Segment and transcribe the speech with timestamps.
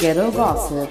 [0.00, 0.88] Ghetto Gossip.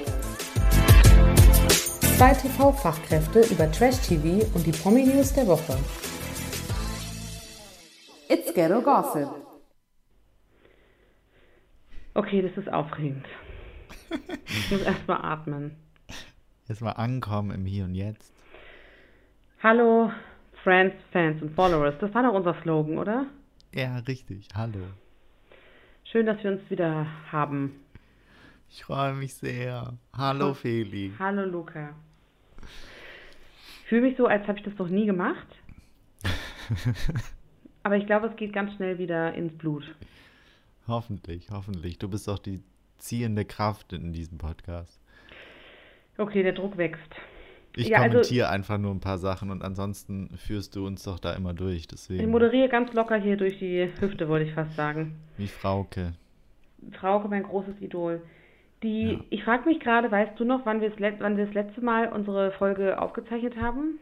[2.16, 5.80] Zwei TV-Fachkräfte über Trash-TV und die Promi-News der Woche.
[8.28, 9.28] It's Ghetto Gossip.
[12.14, 13.26] Okay, das ist aufregend.
[14.46, 15.76] Ich muss erstmal atmen.
[16.68, 18.32] Erstmal ankommen im Hier und Jetzt.
[19.64, 20.12] Hallo,
[20.64, 21.96] Friends, Fans und Followers.
[22.00, 23.26] Das war doch unser Slogan, oder?
[23.74, 24.50] Ja, richtig.
[24.54, 24.86] Hallo.
[26.04, 27.89] Schön, dass wir uns wieder haben.
[28.72, 29.94] Ich freue mich sehr.
[30.16, 31.12] Hallo, Feli.
[31.20, 31.94] Hallo, Luca.
[32.62, 35.48] Ich fühle mich so, als habe ich das noch nie gemacht.
[37.84, 39.84] Aber ich glaube, es geht ganz schnell wieder ins Blut.
[40.88, 41.98] Hoffentlich, hoffentlich.
[41.98, 42.62] Du bist doch die
[42.98, 45.00] ziehende Kraft in diesem Podcast.
[46.18, 47.10] Okay, der Druck wächst.
[47.76, 51.18] Ich Ja, also- kommentiere einfach nur ein paar Sachen und ansonsten führst du uns doch
[51.20, 51.78] da immer durch.
[51.78, 55.16] Ich Deswegen, moderiere ganz locker hier durch die Hüfte, wollte ich fast sagen.
[55.38, 56.14] wie Frauke.
[56.92, 58.22] Frauke, mein großes Idol.
[58.84, 59.20] Die, Ja.
[59.30, 62.08] ich frage mich gerade, weißt du noch, wann wir, das wann wir das letzte Mal
[62.12, 64.00] unsere Folge aufgezeichnet haben?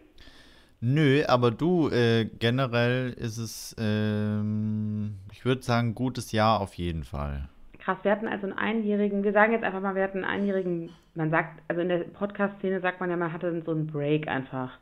[0.79, 7.03] Nö, aber du, äh, generell ist es, ähm, ich würde sagen, gutes Jahr auf jeden
[7.03, 7.49] Fall.
[7.79, 10.91] Krass, wir hatten also einen einjährigen, wir sagen jetzt einfach mal, wir hatten einen einjährigen,
[11.15, 14.77] man sagt, also in der Podcast-Szene sagt man ja, man hatte so einen Break einfach.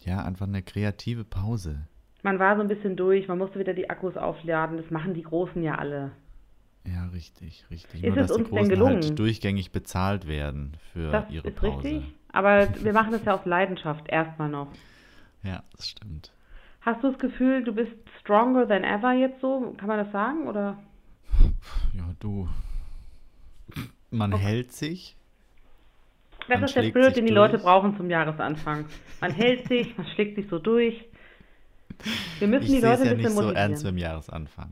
[0.00, 1.80] Ja, einfach eine kreative Pause.
[2.22, 5.22] Man war so ein bisschen durch, man musste wieder die Akkus aufladen, das machen die
[5.22, 6.12] Großen ja alle.
[6.86, 8.04] Ja, richtig, richtig.
[8.04, 8.94] Ist Nur, es dass die uns denn Großen gelungen?
[9.02, 11.84] halt durchgängig bezahlt werden für Das ihre ist Pause.
[11.84, 14.68] richtig, aber wir machen das ja aus Leidenschaft erstmal noch.
[15.42, 16.32] Ja, das stimmt.
[16.82, 19.74] Hast du das Gefühl, du bist stronger than ever jetzt so?
[19.78, 20.46] Kann man das sagen?
[20.46, 20.78] Oder?
[21.92, 22.48] Ja, du.
[24.10, 25.16] Man hält sich.
[26.48, 27.52] Das ist der Spirit, den die durch.
[27.52, 28.86] Leute brauchen zum Jahresanfang.
[29.20, 31.04] Man hält sich, man schlägt sich so durch.
[32.38, 33.70] Wir müssen Ich die Leute ja ein nicht bisschen so motivieren.
[33.70, 34.70] ernst im Jahresanfang.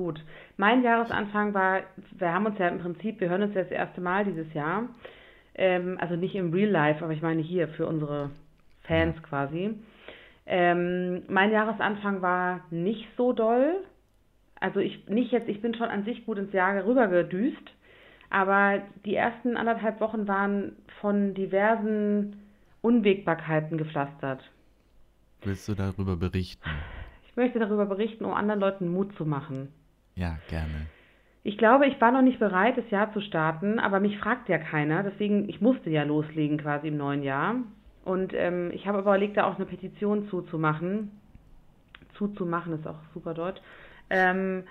[0.00, 0.24] Gut.
[0.56, 4.00] Mein Jahresanfang war, wir haben uns ja im Prinzip, wir hören uns ja das erste
[4.00, 4.88] Mal dieses Jahr.
[5.54, 8.30] Ähm, also nicht im Real Life, aber ich meine hier für unsere
[8.84, 9.74] Fans quasi.
[10.46, 13.84] Ähm, mein Jahresanfang war nicht so doll.
[14.58, 17.70] Also ich nicht jetzt, ich bin schon an sich gut ins Jahr rübergedüst,
[18.30, 22.40] aber die ersten anderthalb Wochen waren von diversen
[22.80, 24.50] Unwägbarkeiten gepflastert.
[25.42, 26.70] Willst du darüber berichten?
[27.28, 29.68] Ich möchte darüber berichten, um anderen Leuten Mut zu machen.
[30.14, 30.86] Ja, gerne.
[31.42, 34.58] Ich glaube, ich war noch nicht bereit, das Jahr zu starten, aber mich fragt ja
[34.58, 35.02] keiner.
[35.02, 37.56] Deswegen, ich musste ja loslegen quasi im neuen Jahr.
[38.04, 41.10] Und ähm, ich habe überlegt, da auch eine Petition zuzumachen.
[42.18, 43.60] Zuzumachen ist auch super deutsch.
[44.10, 44.64] Ähm,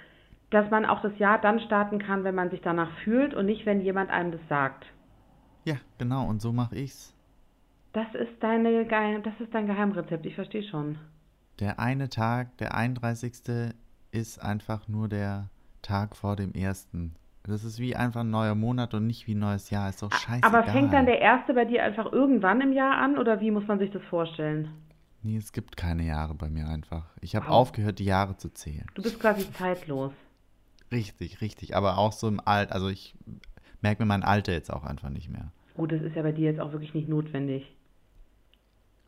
[0.52, 3.66] dass man auch das Jahr dann starten kann, wenn man sich danach fühlt und nicht,
[3.66, 4.86] wenn jemand einem das sagt.
[5.66, 7.16] Ja, genau, und so mache ich's.
[7.94, 10.98] Das ist deine Geheim das ist dein Geheimrezept, ich verstehe schon.
[11.60, 13.74] Der eine Tag, der 31.
[14.12, 15.50] ist einfach nur der
[15.82, 17.16] Tag vor dem ersten.
[17.44, 19.90] Das ist wie einfach ein neuer Monat und nicht wie ein neues Jahr.
[19.90, 20.44] Ist doch scheißegal.
[20.44, 23.66] Aber fängt dann der erste bei dir einfach irgendwann im Jahr an oder wie muss
[23.68, 24.70] man sich das vorstellen?
[25.22, 27.06] Nee, es gibt keine Jahre bei mir einfach.
[27.22, 27.54] Ich habe Wow.
[27.54, 28.86] aufgehört, die Jahre zu zählen.
[28.94, 30.12] Du bist quasi zeitlos.
[30.92, 31.76] Richtig, richtig.
[31.76, 33.16] Aber auch so im Alter, also ich
[33.82, 35.52] merke mir mein Alter jetzt auch einfach nicht mehr.
[35.76, 37.76] Gut, das ist ja bei dir jetzt auch wirklich nicht notwendig.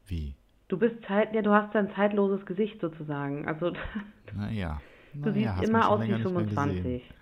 [0.05, 0.35] Wie?
[0.67, 3.47] Du bist Zeit, ja, du hast ein zeitloses Gesicht sozusagen.
[3.47, 3.73] Also
[4.35, 4.81] Naja.
[5.13, 6.55] Du naja, siehst immer aus wie länger nicht mehr gesehen.
[6.55, 7.13] 25.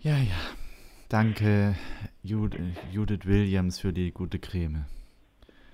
[0.00, 0.36] Ja, ja.
[1.08, 1.74] Danke,
[2.22, 2.56] Jud
[2.92, 4.84] Judith Williams, für die gute Creme.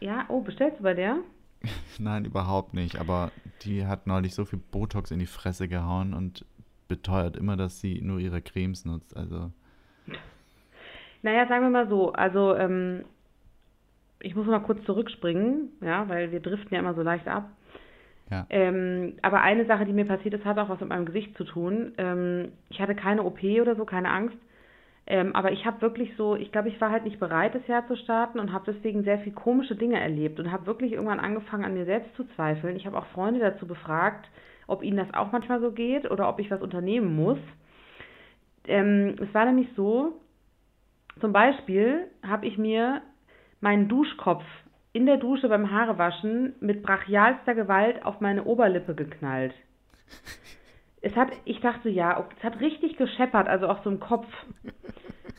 [0.00, 1.18] Ja, oh, bestellst du bei der?
[1.98, 2.98] Nein, überhaupt nicht.
[2.98, 3.32] Aber
[3.62, 6.44] die hat neulich so viel Botox in die Fresse gehauen und
[6.88, 9.16] beteuert immer, dass sie nur ihre Cremes nutzt.
[9.16, 9.50] Also,
[11.22, 13.04] Naja, sagen wir mal so, also ähm,
[14.20, 17.48] ich muss mal kurz zurückspringen, ja, weil wir driften ja immer so leicht ab.
[18.30, 18.46] Ja.
[18.50, 21.44] Ähm, aber eine Sache, die mir passiert ist, hat auch was mit meinem Gesicht zu
[21.44, 21.92] tun.
[21.98, 24.36] Ähm, ich hatte keine OP oder so, keine Angst.
[25.06, 27.86] Ähm, aber ich habe wirklich so, ich glaube, ich war halt nicht bereit, das Jahr
[27.86, 31.64] zu starten und habe deswegen sehr viel komische Dinge erlebt und habe wirklich irgendwann angefangen,
[31.64, 32.76] an mir selbst zu zweifeln.
[32.76, 34.26] Ich habe auch Freunde dazu befragt,
[34.66, 37.38] ob ihnen das auch manchmal so geht oder ob ich was unternehmen muss.
[38.66, 40.20] Ähm, es war nämlich so,
[41.20, 43.02] zum Beispiel habe ich mir
[43.60, 44.44] meinen Duschkopf
[44.94, 49.52] in der Dusche beim Haarewaschen mit brachialster Gewalt auf meine Oberlippe geknallt.
[51.02, 54.28] Es hat, ich dachte, ja, es hat richtig gescheppert, also auch so im Kopf.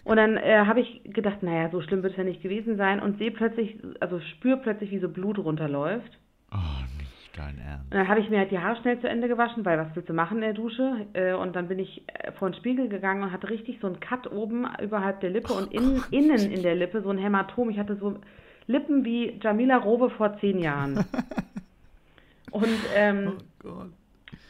[0.03, 2.99] Und dann äh, habe ich gedacht, naja, so schlimm wird es ja nicht gewesen sein
[2.99, 6.19] und sehe plötzlich, also spüre plötzlich, wie so Blut runterläuft.
[6.51, 7.85] Oh, nicht dein Ernst.
[7.85, 10.09] Und dann habe ich mir halt die Haare schnell zu Ende gewaschen, weil was willst
[10.09, 11.07] du machen in der Dusche?
[11.13, 14.01] Äh, und dann bin ich äh, vor den Spiegel gegangen und hatte richtig so einen
[14.01, 17.69] Cut oben überhalb der Lippe und innen, innen in der Lippe so ein Hämatom.
[17.69, 18.19] Ich hatte so
[18.67, 21.05] Lippen wie Jamila Rowe vor zehn Jahren.
[22.51, 23.33] Und ähm,
[23.63, 23.89] Oh Gott.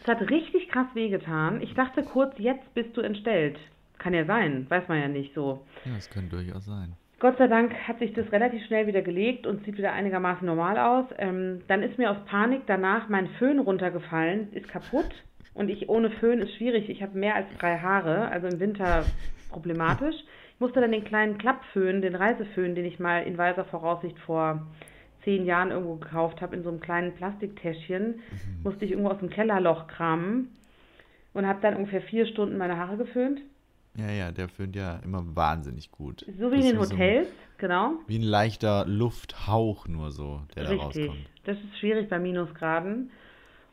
[0.01, 1.61] es hat richtig krass wehgetan.
[1.61, 3.57] Ich dachte kurz, jetzt bist du entstellt.
[3.97, 5.65] Kann ja sein, weiß man ja nicht so.
[5.85, 6.93] Ja, das könnte durchaus sein.
[7.19, 10.77] Gott sei Dank hat sich das relativ schnell wieder gelegt und sieht wieder einigermaßen normal
[10.77, 11.05] aus.
[11.17, 15.09] Ähm, dann ist mir aus Panik danach mein Föhn runtergefallen, ist kaputt.
[15.53, 16.89] Und ich ohne Föhn ist schwierig.
[16.89, 19.05] Ich habe mehr als drei Haare, also im Winter
[19.49, 20.15] problematisch.
[20.55, 24.65] Ich musste dann den kleinen Klappföhn, den Reiseföhn, den ich mal in weiser Voraussicht vor
[25.25, 28.63] zehn Jahren irgendwo gekauft habe, in so einem kleinen Plastiktäschchen, mhm.
[28.63, 30.55] musste ich irgendwo aus dem Kellerloch kramen
[31.33, 33.41] und habe dann ungefähr vier Stunden meine Haare geföhnt.
[33.97, 36.25] Ja, ja, der föhnt ja immer wahnsinnig gut.
[36.39, 37.91] So wie das in den Hotels, so ein, genau.
[38.07, 40.79] Wie ein leichter Lufthauch nur so, der Richtig.
[40.79, 41.29] da rauskommt.
[41.43, 43.11] Das ist schwierig bei Minusgraden.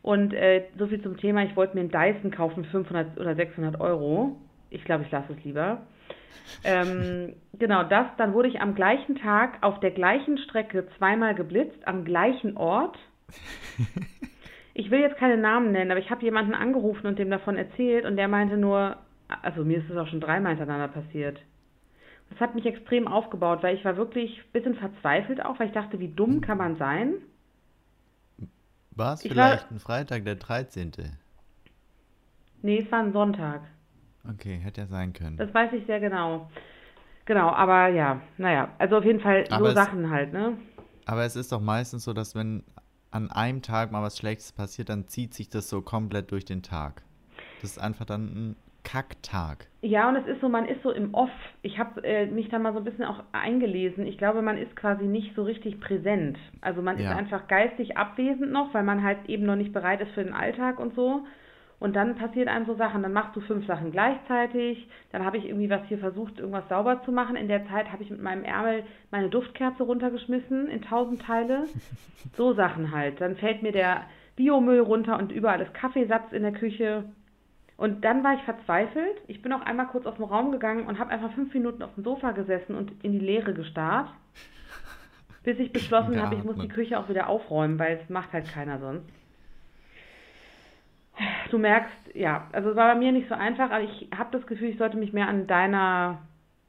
[0.01, 3.79] Und äh, so viel zum Thema, ich wollte mir einen Dyson kaufen, 500 oder 600
[3.79, 4.37] Euro.
[4.69, 5.81] Ich glaube, ich lasse es lieber.
[6.63, 11.87] Ähm, genau das, dann wurde ich am gleichen Tag auf der gleichen Strecke zweimal geblitzt,
[11.87, 12.97] am gleichen Ort.
[14.75, 18.05] Ich will jetzt keine Namen nennen, aber ich habe jemanden angerufen und dem davon erzählt
[18.05, 18.97] und der meinte nur,
[19.43, 21.39] also mir ist es auch schon dreimal hintereinander passiert.
[22.31, 25.73] Das hat mich extrem aufgebaut, weil ich war wirklich ein bisschen verzweifelt auch, weil ich
[25.73, 27.13] dachte, wie dumm kann man sein?
[28.95, 30.91] War es vielleicht war, ein Freitag, der 13.?
[32.63, 33.61] Nee, es war ein Sonntag.
[34.29, 35.37] Okay, hätte ja sein können.
[35.37, 36.49] Das weiß ich sehr genau.
[37.25, 40.57] Genau, aber ja, naja, also auf jeden Fall aber so es, Sachen halt, ne?
[41.05, 42.63] Aber es ist doch meistens so, dass wenn
[43.11, 46.63] an einem Tag mal was Schlechtes passiert, dann zieht sich das so komplett durch den
[46.63, 47.03] Tag.
[47.61, 49.67] Das ist einfach dann ein Kacktag.
[49.81, 51.31] Ja, und es ist so, man ist so im Off.
[51.61, 54.05] Ich habe äh, mich da mal so ein bisschen auch eingelesen.
[54.05, 56.37] Ich glaube, man ist quasi nicht so richtig präsent.
[56.61, 57.11] Also man ja.
[57.11, 60.33] ist einfach geistig abwesend noch, weil man halt eben noch nicht bereit ist für den
[60.33, 61.25] Alltag und so.
[61.79, 65.45] Und dann passiert einem so Sachen, dann machst du fünf Sachen gleichzeitig, dann habe ich
[65.45, 67.35] irgendwie was hier versucht, irgendwas sauber zu machen.
[67.35, 71.65] In der Zeit habe ich mit meinem Ärmel meine Duftkerze runtergeschmissen in tausend Teile.
[72.37, 73.19] So Sachen halt.
[73.19, 74.05] Dann fällt mir der
[74.37, 77.03] Biomüll runter und überall ist Kaffeesatz in der Küche.
[77.75, 79.21] Und dann war ich verzweifelt.
[79.27, 81.93] Ich bin auch einmal kurz aus dem Raum gegangen und habe einfach fünf Minuten auf
[81.95, 84.09] dem Sofa gesessen und in die Leere gestarrt.
[85.43, 88.47] Bis ich beschlossen habe, ich muss die Küche auch wieder aufräumen, weil es macht halt
[88.47, 89.05] keiner sonst.
[91.51, 94.47] Du merkst, ja, also es war bei mir nicht so einfach, aber ich habe das
[94.47, 96.19] Gefühl, ich sollte mich mehr an deiner,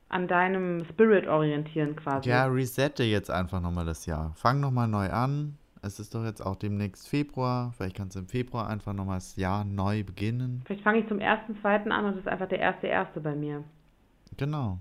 [0.08, 2.28] an deinem Spirit orientieren quasi.
[2.28, 4.32] Ja, resette jetzt einfach nochmal das Jahr.
[4.34, 7.72] Fang nochmal neu an, es ist doch jetzt auch demnächst Februar.
[7.76, 10.62] Vielleicht kannst du im Februar einfach nochmal das Jahr neu beginnen.
[10.64, 13.34] Vielleicht fange ich zum ersten, zweiten an und das ist einfach der erste, erste bei
[13.34, 13.62] mir.
[14.38, 14.78] Genau.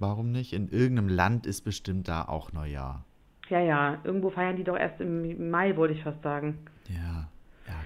[0.00, 0.52] Warum nicht?
[0.52, 3.04] In irgendeinem Land ist bestimmt da auch Neujahr.
[3.48, 3.98] Ja, ja.
[4.02, 6.58] Irgendwo feiern die doch erst im Mai, wollte ich fast sagen.
[6.88, 7.28] Ja,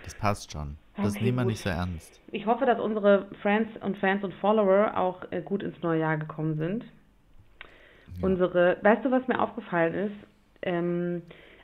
[0.07, 0.77] das passt schon.
[0.97, 2.21] Das okay, nehmen wir nicht so ernst.
[2.33, 6.17] Ich hoffe, dass unsere Friends und Fans und Follower auch äh, gut ins neue Jahr
[6.17, 6.85] gekommen sind.
[6.85, 8.27] Ja.
[8.27, 10.15] Unsere, weißt du, was mir aufgefallen ist?
[10.63, 11.23] Ähm,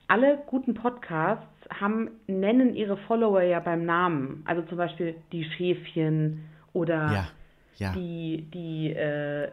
[0.09, 4.43] alle guten Podcasts haben, nennen ihre Follower ja beim Namen.
[4.45, 7.29] Also zum Beispiel die Schäfchen oder ja,
[7.77, 7.93] ja.
[7.93, 9.51] die, die äh,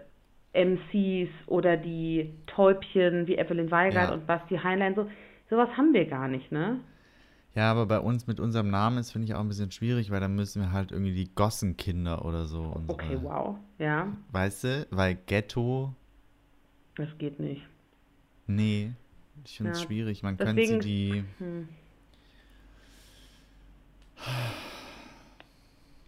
[0.53, 4.95] MCs oder die Täubchen wie Evelyn Weigert und Basti Heinlein.
[4.95, 5.09] So,
[5.49, 6.79] sowas haben wir gar nicht, ne?
[7.55, 10.19] Ja, aber bei uns mit unserem Namen ist, finde ich, auch ein bisschen schwierig, weil
[10.19, 12.61] dann müssen wir halt irgendwie die Gossenkinder oder so.
[12.61, 13.57] Unsere, okay, wow.
[13.79, 14.07] Ja.
[14.31, 15.93] Weißt du, weil Ghetto.
[16.95, 17.63] Das geht nicht.
[18.47, 18.91] Nee.
[19.45, 19.87] Ich finde es ja.
[19.87, 20.21] schwierig.
[20.21, 21.23] Man Deswegen, könnte die.
[21.39, 21.69] Hm.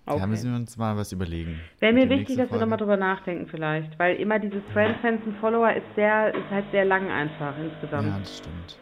[0.06, 0.20] Okay.
[0.20, 1.60] Ja, müssen wir uns mal was überlegen.
[1.80, 2.54] Wäre mir wichtig, dass Folge.
[2.54, 6.50] wir nochmal drüber nachdenken vielleicht, weil immer dieses Friend, Fans und Follower ist sehr, ist
[6.50, 8.08] halt sehr lang einfach insgesamt.
[8.08, 8.78] Ja, das stimmt.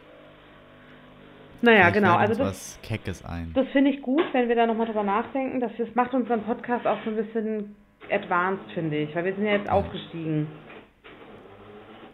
[1.61, 2.15] Naja, vielleicht genau.
[2.15, 3.51] Also das, Keckes ein.
[3.53, 5.59] Das finde ich gut, wenn wir da nochmal drüber nachdenken.
[5.59, 7.75] Das, das macht unseren Podcast auch so ein bisschen
[8.09, 10.47] advanced, finde ich, weil wir sind ja jetzt aufgestiegen.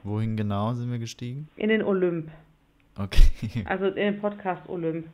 [0.03, 1.47] Wohin genau sind wir gestiegen?
[1.55, 2.29] In den Olymp.
[2.97, 3.23] Okay.
[3.65, 5.07] Also in den Podcast Olymp.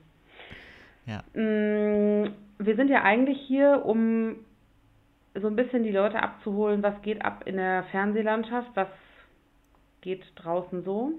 [1.06, 1.24] Ja.
[1.34, 4.36] Mm, wir sind ja eigentlich hier, um
[5.34, 8.88] so ein bisschen die Leute abzuholen, was geht ab in der Fernsehlandschaft, was
[10.02, 11.14] geht draußen so,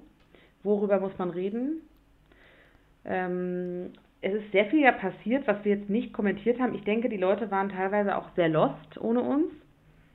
[0.62, 1.80] worüber muss man reden.
[3.04, 3.90] Ähm,
[4.20, 6.74] es ist sehr viel ja passiert, was wir jetzt nicht kommentiert haben.
[6.74, 9.46] Ich denke, die Leute waren teilweise auch sehr lost ohne uns.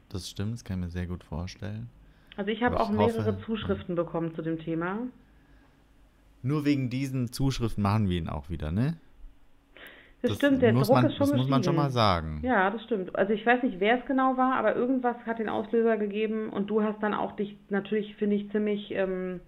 [0.09, 1.89] Das stimmt, das kann ich mir sehr gut vorstellen.
[2.37, 4.99] Also ich habe auch mehrere hoffe, Zuschriften bekommen zu dem Thema.
[6.41, 8.95] Nur wegen diesen Zuschriften machen wir ihn auch wieder, ne?
[10.21, 12.39] Das, das stimmt, der muss Druck man, ist schon Das muss man schon mal sagen.
[12.43, 13.15] Ja, das stimmt.
[13.15, 16.69] Also ich weiß nicht, wer es genau war, aber irgendwas hat den Auslöser gegeben und
[16.69, 19.41] du hast dann auch dich natürlich, finde ich, ziemlich ähm,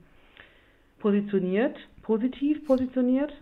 [0.99, 3.33] positioniert, positiv positioniert.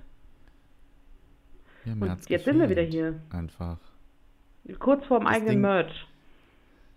[1.85, 3.19] Ja, und jetzt sind wir wieder hier.
[3.29, 3.77] Einfach.
[4.79, 6.07] Kurz vorm das eigenen Ding, Merch.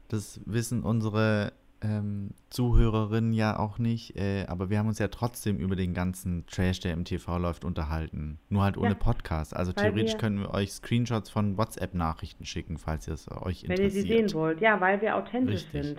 [0.08, 1.52] Das wissen unsere
[1.82, 6.44] ähm, Zuhörerinnen ja auch nicht, äh, aber wir haben uns ja trotzdem über den ganzen
[6.46, 8.38] Trash, der im TV läuft, unterhalten.
[8.48, 9.54] Nur halt ohne Ja, Podcast.
[9.54, 13.62] Also weil theoretisch wir- können wir euch Screenshots von WhatsApp-Nachrichten schicken, falls ihr es euch
[13.62, 14.06] Wenn ihr interessiert.
[14.06, 14.60] sie sehen wollt.
[14.60, 15.84] Ja, weil wir authentisch Richtig.
[15.84, 15.98] sind.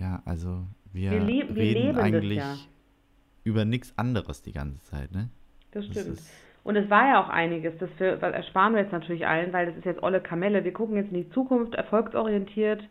[0.00, 2.56] Ja, also wir, Wir, le wir leben das eigentlich ja.
[3.44, 5.28] Über nichts anderes die ganze Zeit, ne?
[5.72, 6.18] Das Das stimmt.
[6.18, 6.30] ist-
[6.64, 9.66] Und es war ja auch einiges, das, wir, das ersparen wir jetzt natürlich allen, weil
[9.66, 10.64] das ist jetzt olle Kamelle.
[10.64, 12.82] Wir gucken jetzt in die Zukunft, erfolgsorientiert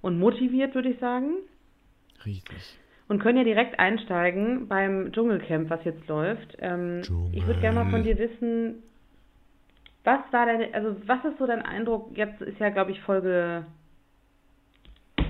[0.00, 1.34] und motiviert, würde ich sagen.
[2.24, 2.78] Richtig.
[3.08, 6.56] Und können ja direkt einsteigen beim Dschungelcamp, was jetzt läuft.
[6.60, 7.02] Ähm,
[7.32, 8.82] ich würde gerne mal von dir wissen,
[10.04, 12.16] was war deine, also was ist so dein Eindruck?
[12.16, 13.64] Jetzt ist ja, glaube ich, Folge.
[15.18, 15.22] Oh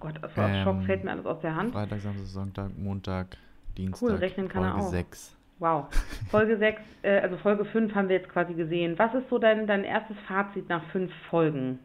[0.00, 1.72] Gott, auf Ähm, Schock fällt mir alles aus der Hand.
[1.72, 3.36] Freitag, Samstag, Sonntag, Montag,
[3.76, 4.08] Dienstag.
[4.08, 4.90] Cool, rechnen kann er Folge auch.
[4.90, 5.36] 6.
[5.58, 5.86] Wow.
[6.30, 8.98] Folge 6, äh, also Folge 5 haben wir jetzt quasi gesehen.
[8.98, 11.78] Was ist so dein, dein erstes Fazit nach fünf Folgen?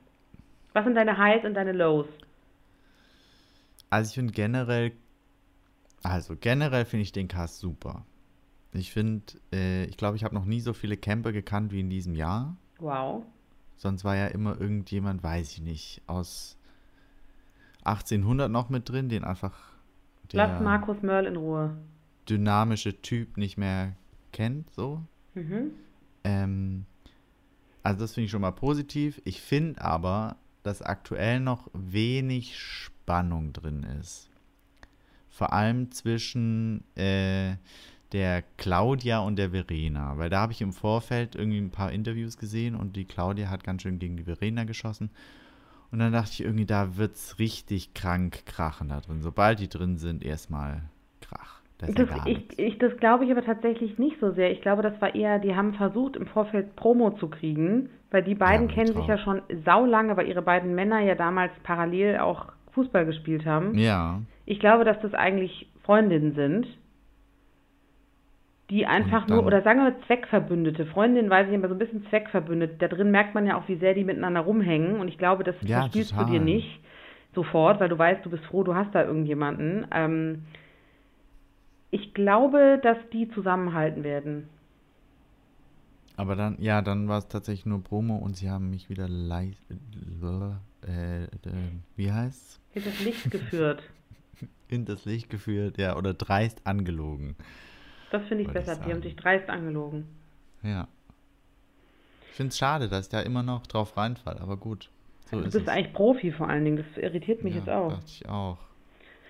[0.73, 2.07] Was sind deine Highs und deine Lows?
[3.89, 4.91] Also ich finde generell,
[6.03, 8.05] also generell finde ich den Cast super.
[8.73, 9.23] Ich finde,
[9.53, 12.57] äh, ich glaube, ich habe noch nie so viele Camper gekannt wie in diesem Jahr.
[12.79, 13.23] Wow.
[13.77, 16.57] Sonst war ja immer irgendjemand, weiß ich nicht, aus
[17.83, 19.74] 1800 noch mit drin, den einfach
[20.33, 21.77] Lass Markus Mörl in Ruhe.
[22.29, 23.93] dynamische Typ nicht mehr
[24.31, 25.01] kennt, so.
[25.35, 25.71] Mhm.
[26.23, 26.85] Ähm,
[27.83, 29.21] also das finde ich schon mal positiv.
[29.25, 34.29] Ich finde aber, dass aktuell noch wenig Spannung drin ist.
[35.29, 37.57] Vor allem zwischen äh,
[38.11, 40.17] der Claudia und der Verena.
[40.17, 43.63] Weil da habe ich im Vorfeld irgendwie ein paar Interviews gesehen und die Claudia hat
[43.63, 45.09] ganz schön gegen die Verena geschossen.
[45.95, 49.21] Und dann dachte ich irgendwie, da wird es richtig krank krachen da drin.
[49.21, 50.81] Sobald die drin sind, erstmal
[51.21, 51.61] Krach.
[51.77, 54.51] Das ja Das, gar ich, ich, das glaube ich aber tatsächlich nicht so sehr.
[54.51, 58.35] Ich glaube, das war eher, die haben versucht, im Vorfeld Promo zu kriegen, weil die
[58.35, 62.47] beiden aber kennen sich ja schon saulange, weil ihre beiden Männer ja damals parallel auch
[62.73, 63.77] Fußball gespielt haben.
[63.77, 64.19] Ja.
[64.45, 66.67] Ich glaube, dass das eigentlich Freundinnen sind,
[68.69, 70.85] die einfach nur, oder sagen wir Zweckverbündete.
[70.87, 72.81] Freundinnen weiß ich aber so ein bisschen Zweckverbündet.
[72.81, 74.99] Da drin merkt man ja auch, wie sehr die miteinander rumhängen.
[74.99, 76.31] Und ich glaube, das Ja, verspielst du total.
[76.31, 76.79] dir nicht
[77.35, 79.85] sofort, weil du weißt, du bist froh, du hast da irgendjemanden.
[79.91, 80.45] Ähm,
[81.91, 84.49] ich glaube, dass die zusammenhalten werden.
[86.17, 89.61] Aber dann, ja, dann war es tatsächlich nur Promo und sie haben mich wieder leicht,
[90.87, 91.27] äh, äh,
[91.97, 92.61] wie heißt's?
[92.71, 93.83] Hinter das Licht geführt.
[94.69, 97.35] In das Licht geführt, ja, oder dreist angelogen.
[98.19, 98.81] Das finde ich Würde ich besser.
[98.85, 100.05] Die haben sich dreist angelogen.
[100.63, 100.87] Ja.
[102.29, 104.89] Ich finde es schade, dass ich da immer noch drauf reinfall, aber gut.
[105.31, 105.73] So du ist bist es.
[105.73, 106.77] eigentlich Profi vor allen Dingen.
[106.77, 107.89] Das irritiert mich ja, jetzt auch.
[107.89, 108.57] dachte ich auch.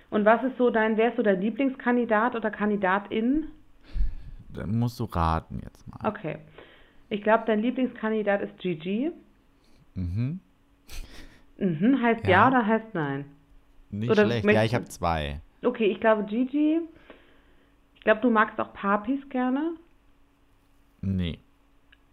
[0.09, 3.47] Und was ist so dein, wer ist so dein Lieblingskandidat oder Kandidatin?
[4.49, 6.09] Dann musst du raten jetzt mal.
[6.09, 6.37] Okay.
[7.09, 9.11] Ich glaube, dein Lieblingskandidat ist Gigi.
[9.93, 10.39] Mhm.
[11.57, 12.47] Mhm, heißt ja, Ja.
[12.49, 13.25] oder heißt nein?
[13.91, 14.45] Nicht Oder schlecht.
[14.49, 15.39] Ja, ich habe zwei.
[15.63, 16.79] Okay, ich glaube Gigi.
[18.05, 19.73] Ich glaube, du magst auch Papis gerne.
[21.01, 21.39] Nee,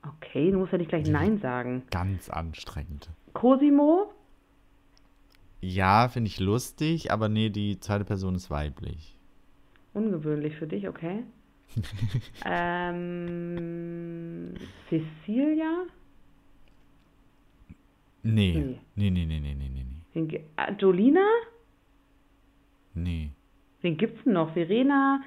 [0.03, 1.83] Okay, du musst ja nicht gleich Nein sagen.
[1.91, 3.11] ganz anstrengend.
[3.35, 4.11] Cosimo?
[5.61, 9.19] Ja, finde ich lustig, aber nee, die zweite Person ist weiblich.
[9.93, 11.25] Ungewöhnlich für dich, okay.
[12.47, 14.55] ähm,
[14.89, 15.85] Cecilia?
[18.23, 18.55] Nee.
[18.55, 18.79] Nee.
[18.95, 19.85] Nee, nee, nee, nee, nee, nee,
[20.15, 20.45] nee.
[20.57, 21.27] Äh, Jolina?
[22.95, 23.33] Nee.
[23.83, 24.55] Wen gibt's denn noch?
[24.55, 25.21] Verena?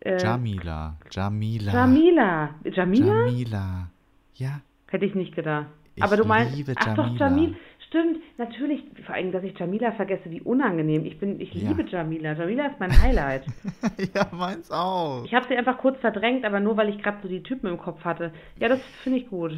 [0.00, 0.96] Äh, Jamila.
[1.10, 1.72] Jamila.
[1.72, 2.54] Jamila.
[2.64, 3.06] Jamila?
[3.26, 3.90] Jamila.
[4.34, 4.60] Ja.
[4.88, 5.66] Hätte ich nicht gedacht.
[5.94, 7.26] Ich Aber du meinst, liebe ach doch, Jamila.
[7.26, 7.56] Jamil,
[7.88, 11.04] stimmt, natürlich, vor allem, dass ich Jamila vergesse, wie unangenehm.
[11.04, 11.68] Ich bin, ich Ja.
[11.68, 12.32] liebe Jamila.
[12.32, 13.44] Jamila ist mein Highlight.
[14.14, 15.24] ja, meins auch.
[15.24, 17.78] ich habe sie einfach kurz verdrängt, aber nur, weil ich gerade so die Typen im
[17.78, 18.32] Kopf hatte.
[18.58, 19.52] Ja, das finde ich gut.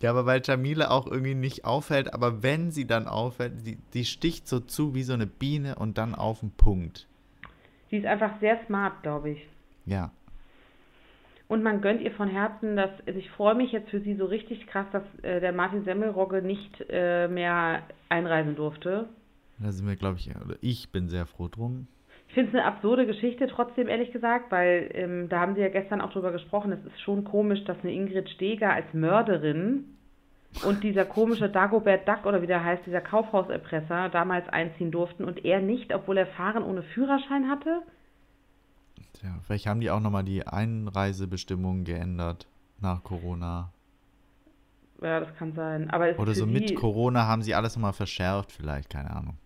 [0.00, 4.04] Ja, aber weil Jamila auch irgendwie nicht auffällt, aber wenn sie dann auffällt, die, die
[4.04, 7.08] sticht so zu wie so eine Biene und dann auf den Punkt.
[7.90, 9.46] Sie ist einfach sehr smart, glaube ich.
[9.86, 10.10] Ja.
[11.48, 14.24] Und man gönnt ihr von Herzen, dass also ich freue mich jetzt für sie so
[14.24, 19.08] richtig krass, dass äh, der Martin Semmelrogge nicht äh, mehr einreisen durfte.
[19.58, 21.88] Da sind wir, glaube ich, oder ich bin sehr froh drum.
[22.28, 25.68] Ich finde es eine absurde Geschichte, trotzdem ehrlich gesagt, weil ähm, da haben sie ja
[25.68, 26.72] gestern auch drüber gesprochen.
[26.72, 29.84] Es ist schon komisch, dass eine Ingrid Steger als Mörderin
[30.64, 35.44] und dieser komische Dagobert Duck oder wie der heißt, dieser Kaufhauserpresser damals einziehen durften und
[35.44, 37.82] er nicht, obwohl er Fahren ohne Führerschein hatte.
[39.22, 42.46] Tja, vielleicht haben die auch nochmal die Einreisebestimmungen geändert
[42.80, 43.70] nach Corona.
[45.00, 45.90] Ja, das kann sein.
[45.90, 49.36] Aber Oder so mit Corona haben sie alles nochmal verschärft, vielleicht, keine Ahnung.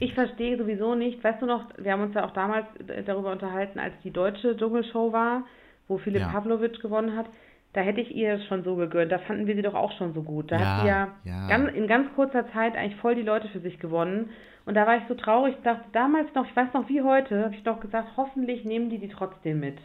[0.00, 2.66] Ich verstehe sowieso nicht, weißt du noch, wir haben uns ja auch damals
[3.06, 5.44] darüber unterhalten, als die deutsche Dschungelshow war,
[5.86, 6.28] wo Philipp Ja.
[6.32, 7.26] Pavlovic gewonnen hat.
[7.74, 9.12] da hätte ich ihr schon so gegönnt.
[9.12, 10.50] Da fanden wir sie doch auch schon so gut.
[10.50, 11.46] Da Ja, hat sie ja, ja.
[11.48, 14.30] Ganz, in ganz kurzer Zeit eigentlich voll die Leute für sich gewonnen.
[14.66, 17.44] Und da war ich so traurig, ich dachte damals noch, ich weiß noch wie heute,
[17.44, 19.78] habe ich doch gesagt, hoffentlich nehmen die die trotzdem mit.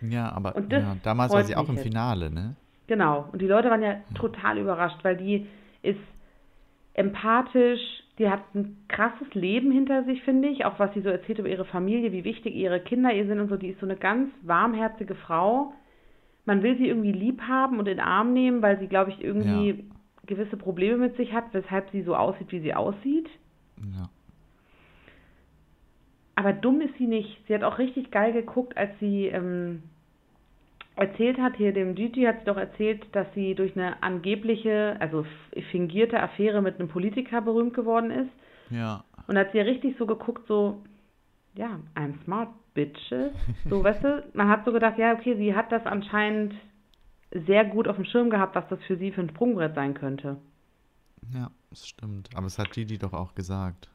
[0.00, 1.84] Ja, aber ja, damals war sie auch im jetzt.
[1.84, 2.56] Finale, ne?
[2.86, 3.28] Genau.
[3.32, 5.46] Und die Leute waren ja total überrascht, weil die
[5.82, 6.00] ist
[6.94, 7.80] empathisch,
[8.18, 10.64] die hat ein krasses Leben hinter sich, finde ich.
[10.64, 13.48] Auch was sie so erzählt über ihre Familie, wie wichtig ihre Kinder ihr sind und
[13.48, 13.56] so.
[13.56, 15.72] Die ist so eine ganz warmherzige Frau.
[16.46, 19.22] Man will sie irgendwie lieb haben und in den Arm nehmen, weil sie, glaube ich,
[19.22, 19.84] irgendwie
[20.26, 23.28] gewisse Probleme mit sich hat, weshalb sie so aussieht, wie sie aussieht.
[23.96, 24.08] Ja.
[26.38, 27.36] Aber dumm ist sie nicht.
[27.46, 29.82] Sie hat auch richtig geil geguckt, als sie ähm,
[30.94, 35.26] erzählt hat, hier dem Gigi hat sie doch erzählt, dass sie durch eine angebliche, also
[35.72, 38.30] fingierte Affäre mit einem Politiker berühmt geworden ist.
[38.70, 39.04] Ja.
[39.26, 40.82] Und hat sie ja richtig so geguckt, so,
[41.54, 43.32] ja, I'm smart, bitches.
[43.68, 46.54] So, weißt du, man hat so gedacht, ja, okay, sie hat das anscheinend
[47.32, 50.36] sehr gut auf dem Schirm gehabt, was das für sie für ein Sprungbrett sein könnte.
[51.34, 52.30] Ja, das stimmt.
[52.34, 53.88] Aber es hat Gigi doch auch gesagt.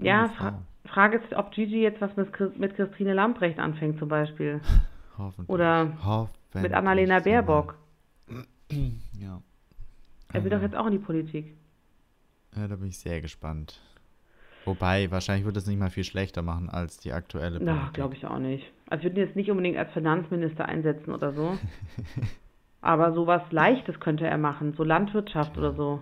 [0.00, 0.44] Ja, Gute Frau.
[0.44, 4.60] fra Frage ist, ob Gigi jetzt was mit, mit Christine Lamprecht anfängt zum Beispiel.
[5.18, 5.48] Hoffentlich.
[5.50, 7.18] Oder Hoffentlich, mit Annalena.
[7.20, 7.76] Baerbock.
[9.18, 9.40] Ja.
[10.32, 11.56] Er will Also, doch jetzt auch in die Politik.
[12.54, 13.80] Ja, da bin ich sehr gespannt.
[14.66, 17.94] Wobei, wahrscheinlich wird es nicht mal viel schlechter machen als die aktuelle Na, Politik.
[17.94, 18.70] glaube ich auch nicht.
[18.90, 21.58] Also ich würde ihn jetzt nicht unbedingt als Finanzminister einsetzen oder so.
[22.82, 26.00] Aber sowas Leichtes könnte er machen, so Landwirtschaft oder so.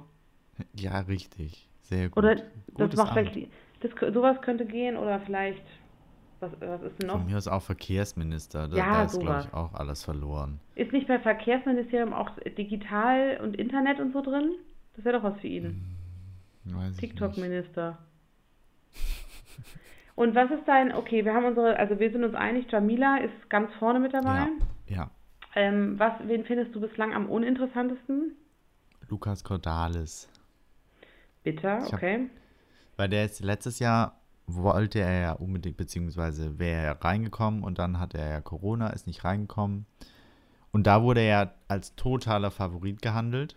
[0.74, 1.68] Ja, richtig.
[1.82, 2.18] Sehr gut.
[2.18, 2.44] Oder das
[2.74, 5.62] Gutes macht vielleicht, das, sowas könnte gehen oder vielleicht,
[6.40, 7.18] was, was ist denn noch?
[7.18, 8.68] Von mir aus auch Verkehrsminister.
[8.68, 10.60] Da, Ja, da ist, glaube ich, auch alles verloren.
[10.74, 14.52] Ist nicht bei Verkehrsministerium auch digital und Internet und so drin?
[14.94, 15.84] Das wäre doch was für ihn.
[16.64, 16.98] Nicht.
[16.98, 17.98] TikTok-Minister.
[20.16, 23.50] Und was ist dein, okay, wir haben unsere, also wir sind uns einig, Jamila ist
[23.50, 24.48] ganz vorne mit dabei.
[24.88, 25.10] Ja, ja.
[25.54, 28.32] Ähm, was, wen findest du bislang am uninteressantesten?
[29.08, 30.28] Lukas Cordalis.
[31.46, 32.28] Bitter, hab- okay.
[32.96, 38.00] Weil der ist letztes Jahr wollte er ja unbedingt, beziehungsweise wäre er reingekommen und dann
[38.00, 39.86] hat er ja Corona, ist nicht reingekommen.
[40.72, 43.56] Und da wurde er ja als totaler Favorit gehandelt.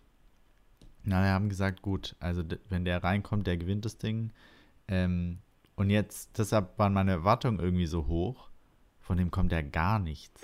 [1.03, 4.31] Na, wir haben gesagt, gut, also wenn der reinkommt, der gewinnt das Ding.
[4.87, 5.39] Ähm,
[5.75, 8.49] und jetzt, deshalb waren meine Erwartungen irgendwie so hoch.
[8.99, 10.41] Von dem kommt ja gar nichts.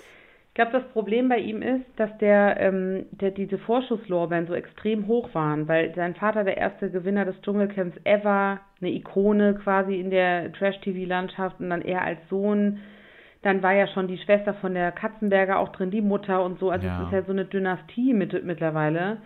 [0.56, 5.06] Ich glaube, das Problem bei ihm ist, dass der, ähm, der diese Vorschusslorbeeren so extrem
[5.06, 10.08] hoch waren, weil sein Vater der erste Gewinner des Dschungelcamps ever, eine Ikone quasi in
[10.08, 12.78] der Trash-TV-Landschaft und dann er als Sohn.
[13.42, 16.70] Dann war ja schon die Schwester von der Katzenberger auch drin, die Mutter und so.
[16.70, 17.00] Also Ja.
[17.00, 19.18] es ist ja so eine Dynastie mit, mittlerweile.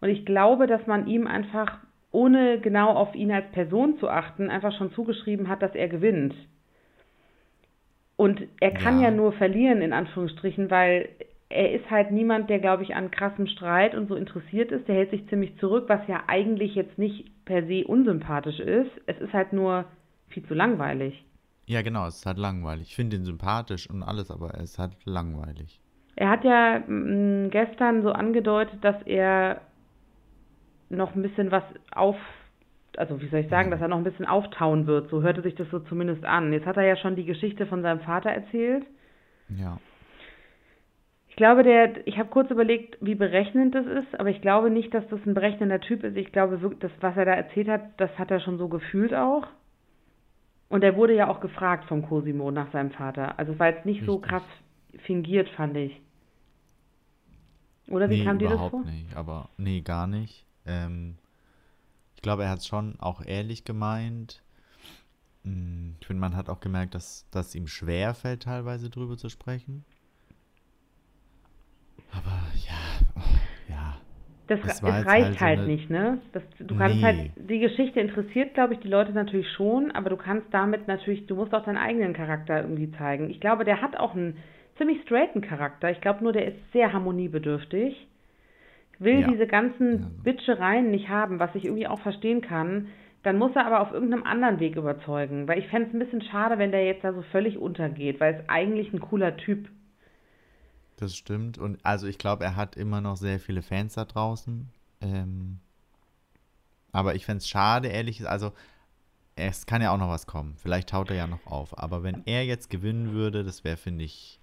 [0.00, 4.48] Und ich glaube, dass man ihm einfach, ohne genau auf ihn als Person zu achten,
[4.48, 6.34] einfach schon zugeschrieben hat, dass er gewinnt.
[8.20, 9.08] Und er kann Ja.
[9.08, 9.10] ja.
[9.10, 11.08] nur verlieren, in Anführungsstrichen, weil
[11.48, 14.86] er ist halt niemand, der, glaube ich, an krassem Streit und so interessiert ist.
[14.88, 18.90] Der hält sich ziemlich zurück, was ja eigentlich jetzt nicht per se unsympathisch ist.
[19.06, 19.86] Es ist halt nur
[20.28, 21.24] viel zu langweilig.
[21.66, 22.88] Ja, genau, es ist halt langweilig.
[22.88, 25.80] Ich finde ihn sympathisch und alles, aber er ist halt langweilig.
[26.16, 29.62] Er hat ja mh, gestern so angedeutet, dass er
[30.90, 32.16] noch ein bisschen was auf,
[32.96, 35.10] also wie soll ich sagen, dass er noch ein bisschen auftauen wird.
[35.10, 36.52] So hörte sich das so zumindest an.
[36.52, 38.84] Jetzt hat er ja schon die Geschichte von seinem Vater erzählt.
[39.48, 39.78] Ja.
[41.28, 44.92] Ich glaube, der, ich habe kurz überlegt, wie berechnend das ist, aber ich glaube nicht,
[44.92, 46.16] dass das ein berechnender Typ ist.
[46.16, 49.46] Ich glaube das, was er da erzählt hat, das hat er schon so gefühlt auch.
[50.68, 53.38] Und er wurde ja auch gefragt vom Cosimo nach seinem Vater.
[53.38, 54.30] Also es war jetzt nicht so Richtig.
[54.30, 54.42] krass
[55.04, 56.00] fingiert, fand ich.
[57.88, 58.84] Oder wie nee, kam dir das überhaupt vor?
[58.84, 59.16] nicht.
[59.16, 60.46] Aber nee, gar nicht.
[60.66, 61.16] Ähm,
[62.20, 64.42] ich glaube, er hat es schon auch ehrlich gemeint.
[65.42, 69.30] Mm, Ich finde, man hat auch gemerkt, dass dass ihm schwer fällt, teilweise drüber zu
[69.30, 69.86] sprechen.
[72.12, 73.96] Aber ja, oh, ja.
[74.48, 76.18] Das, Das reicht halt so halt eine- nicht, ne?
[76.32, 77.02] Das, du kannst Nee.
[77.04, 81.26] halt, die Geschichte interessiert, glaube ich, die Leute natürlich schon, aber du kannst damit natürlich,
[81.26, 83.30] du musst auch deinen eigenen Charakter irgendwie zeigen.
[83.30, 84.36] Ich glaube, der hat auch einen
[84.76, 85.90] ziemlich straighten Charakter.
[85.90, 88.08] Ich glaube nur, der ist sehr harmoniebedürftig.
[89.00, 89.28] Will Ja.
[89.28, 90.20] diese ganzen.
[90.22, 92.86] Bitschereien nicht haben, was ich irgendwie auch verstehen kann.
[93.22, 95.48] Dann muss er aber auf irgendeinem anderen Weg überzeugen.
[95.48, 98.34] Weil ich fände es ein bisschen schade, wenn der jetzt da so völlig untergeht, weil
[98.34, 99.68] es eigentlich ein cooler Typ
[100.96, 101.56] Das stimmt.
[101.58, 104.68] Und also ich glaube, er hat immer noch sehr viele Fans da draußen.
[105.00, 105.58] Ähm,
[106.92, 108.32] aber ich fände es schade, ehrlich gesagt.
[108.32, 108.52] Also
[109.36, 110.54] es kann ja auch noch was kommen.
[110.58, 111.78] Vielleicht taut er ja noch auf.
[111.78, 114.40] Aber wenn er jetzt gewinnen würde, das wäre, finde ich,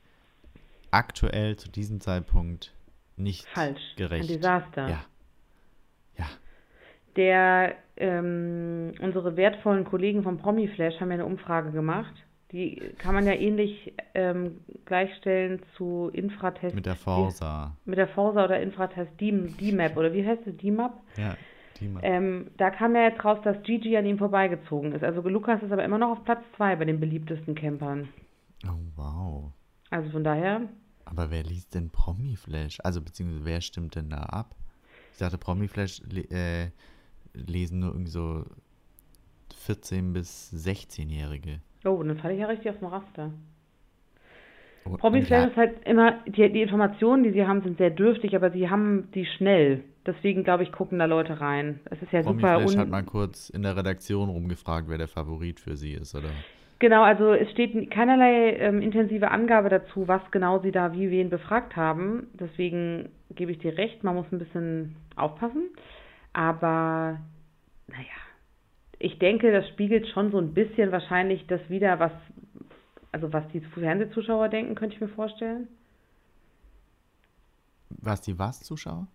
[0.89, 2.73] aktuell zu diesem Zeitpunkt
[3.17, 3.81] nicht falsch.
[3.97, 4.29] gerecht.
[4.29, 4.89] Ein Desaster.
[4.89, 4.99] Ja.
[6.17, 6.25] Ja.
[7.15, 12.13] Der, ähm, unsere wertvollen Kollegen vom Promiflash haben ja eine Umfrage gemacht
[12.51, 16.75] Die kann man ja ähnlich ähm, gleichstellen zu Infratest.
[16.75, 17.75] Mit der Forsa.
[17.85, 20.55] Mit der Forsa oder Infratest D-Map oder wie heißt es?
[20.57, 20.93] D-Map?
[21.17, 21.35] Ja,
[21.81, 22.03] D-Map.
[22.03, 25.03] Ähm, da kam ja jetzt raus, dass Gigi an ihm vorbeigezogen ist.
[25.03, 28.09] Also Lukas ist aber immer noch auf Platz 2 bei den beliebtesten Campern.
[28.65, 29.51] Oh, wow.
[29.89, 30.61] Also von daher.
[31.09, 32.79] Aber wer liest denn Promiflash?
[32.83, 34.55] Also beziehungsweise wer stimmt denn da ab?
[35.13, 36.67] Ich dachte, Promiflash äh,
[37.33, 38.45] lesen nur irgendwie so
[39.67, 41.59] 14- bis 16-Jährige.
[41.85, 43.31] Oh, dann falle ich ja richtig auf dem Raster.
[44.83, 48.35] Und- Promiflash und ist halt immer, die, die Informationen, die sie haben, sind sehr dürftig,
[48.35, 49.83] aber sie haben die schnell.
[50.05, 51.79] Deswegen, glaube ich, gucken da Leute rein.
[51.85, 55.07] Es ist ja super Promiflash un hat mal kurz in der Redaktion rumgefragt, wer der
[55.09, 56.29] Favorit für sie ist, oder?
[56.79, 61.29] Genau, also es steht keinerlei ähm, intensive Angabe dazu, was genau sie da wie wen
[61.29, 62.27] befragt haben.
[62.33, 65.69] Deswegen gebe ich dir recht, man muss ein bisschen aufpassen.
[66.33, 67.19] Aber
[67.87, 68.17] naja,
[68.99, 72.11] ich denke, das spiegelt schon so ein bisschen wahrscheinlich das wieder, was,
[73.11, 75.67] also was die Fernsehzuschauer denken, könnte ich mir vorstellen.
[77.89, 79.07] Was die was, Zuschauer?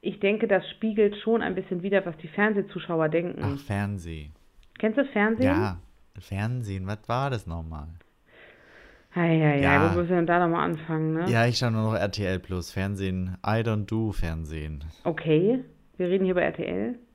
[0.00, 3.40] Ich denke, das spiegelt schon ein bisschen wieder, was die Fernsehzuschauer denken.
[3.42, 4.30] Ach, Fernseh.
[4.78, 5.46] Kennst du Fernsehen?
[5.46, 5.78] Ja,
[6.20, 7.88] Fernsehen, was war das nochmal?
[9.14, 9.90] Hei, hei, Ja.
[9.90, 11.30] wo müssen wir denn da nochmal anfangen, ne?
[11.30, 12.70] Ja, ich schaue nur noch RTL Plus.
[12.70, 14.84] Fernsehen, I don't do Fernsehen.
[15.04, 15.64] Okay,
[15.96, 16.98] wir reden hier über RTL.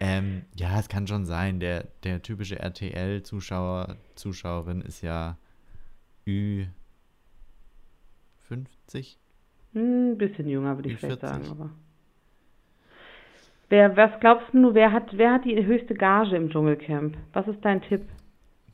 [0.00, 1.60] Ähm, ja, es kann schon sein.
[1.60, 5.38] Der, der typische RTL-Zuschauer, Zuschauerin ist ja
[6.26, 6.66] Ü50.
[9.72, 11.46] Hm, ein bisschen jünger, würde ich Wie vielleicht 40.
[11.46, 11.70] sagen, aber.
[13.74, 17.16] Wer, was glaubst du, wer hat, wer hat die höchste Gage im Dschungelcamp?
[17.32, 18.02] Was ist dein Tipp?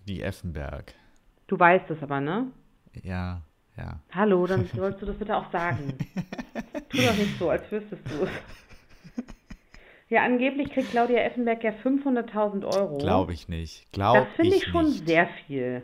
[0.06, 0.92] Die Effenberg.
[1.46, 2.48] Du weißt es aber, ne?
[3.02, 3.40] Ja,
[3.78, 3.98] ja.
[4.12, 5.94] Hallo, dann sollst du das bitte auch sagen.
[6.90, 9.24] tu doch nicht so, als wüsstest du es.
[10.10, 12.98] Ja, angeblich kriegt Claudia Effenberg ja 500.000 Euro.
[12.98, 13.90] Glaube ich nicht.
[13.92, 15.08] Glaube Das finde ich, schon nicht.
[15.08, 15.82] sehr viel.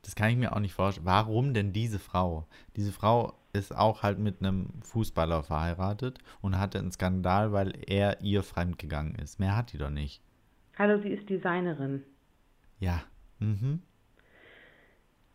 [0.00, 1.04] Das kann ich mir auch nicht vorstellen.
[1.04, 2.46] Warum denn diese Frau?
[2.76, 8.20] Diese Frau ist auch halt mit einem Fußballer verheiratet und hatte einen Skandal, weil er
[8.22, 9.40] ihr fremdgegangen ist.
[9.40, 10.22] Mehr hat die doch nicht.
[10.78, 12.02] Hallo, sie ist Designerin.
[12.80, 13.02] Ja.
[13.38, 13.82] Mhm.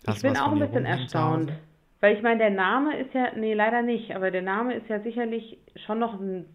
[0.01, 1.51] Ich Hast bin auch ein bisschen erstaunt.
[1.99, 4.99] Weil ich meine, der Name ist ja, nee, leider nicht, aber der Name ist ja
[5.01, 6.45] sicherlich schon noch ein,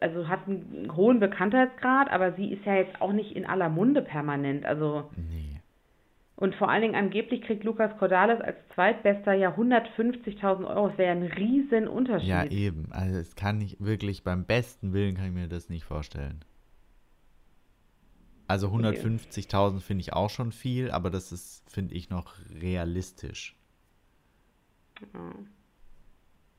[0.00, 4.02] also hat einen hohen Bekanntheitsgrad, aber sie ist ja jetzt auch nicht in aller Munde
[4.02, 4.64] permanent.
[4.64, 5.59] Also, Nee.
[6.40, 10.88] Und vor allen Dingen angeblich kriegt Lukas Cordalis als Zweitbester ja 150.000 Euro.
[10.88, 12.28] Das wäre ja ein riesen Unterschied.
[12.28, 12.88] Ja, eben.
[12.90, 16.42] Also es kann ich wirklich, beim besten Willen kann ich mir das nicht vorstellen.
[18.48, 23.54] Also 150.000 finde ich auch schon viel, aber das ist, finde ich, noch realistisch.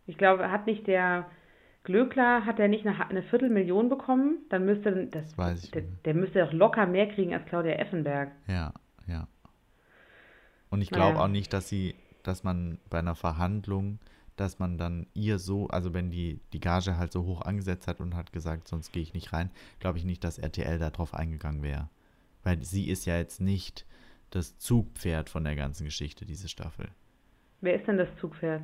[0.06, 1.26] Ich glaube, hat nicht der
[1.84, 4.38] Glöckler, hat er nicht eine, eine Viertelmillion bekommen?
[4.50, 8.32] Dann müsste, das, Das der, der müsste doch locker mehr kriegen als Claudia Effenberg.
[8.48, 8.74] Ja.
[10.72, 11.26] Und ich glaube Naja.
[11.26, 14.00] auch nicht, dass sie, dass man bei einer Verhandlung,
[14.38, 18.00] dass man dann ihr so, also wenn die die Gage halt so hoch angesetzt hat
[18.00, 21.14] und hat gesagt, sonst gehe ich nicht rein, glaube ich nicht, dass RTL da drauf
[21.14, 21.90] eingegangen wäre.
[22.44, 23.86] Weil sie ist ja jetzt nicht
[24.32, 26.88] das Zugpferd von der ganzen Geschichte, diese Staffel.
[27.60, 28.64] Wer ist denn das Zugpferd?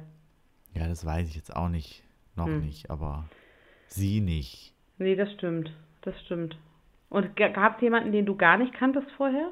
[0.73, 2.03] Ja, das weiß ich jetzt auch nicht,
[2.35, 2.61] noch Hm.
[2.61, 3.27] nicht, aber
[3.87, 4.73] sie nicht.
[4.97, 5.71] Nee, das stimmt.
[6.01, 6.57] Das stimmt.
[7.09, 9.51] Und gab es jemanden, den du gar nicht kanntest vorher?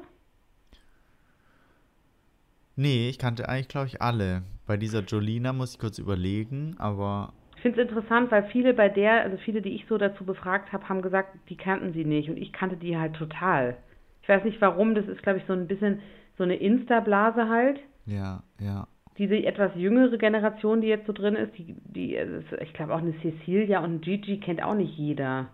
[2.76, 4.42] Nee, ich kannte eigentlich, glaube ich, alle.
[4.66, 8.88] Bei dieser Jolina muss ich kurz überlegen, aber Ich finde es interessant, weil viele bei
[8.88, 12.28] der, also viele, die ich so dazu befragt habe, haben gesagt, die kannten sie nicht
[12.28, 13.76] und ich kannte die halt total.
[14.22, 16.00] Ich weiß nicht warum, das ist, glaube ich, so ein bisschen
[16.36, 17.80] so eine Insta-Blase halt.
[18.06, 18.86] ja, ja.
[19.18, 22.92] Diese etwas jüngere Generation, die jetzt so drin ist, die, die es ist- ich glaube
[22.94, 25.46] auch eine Cecilia und Gigi kennt auch nicht jeder.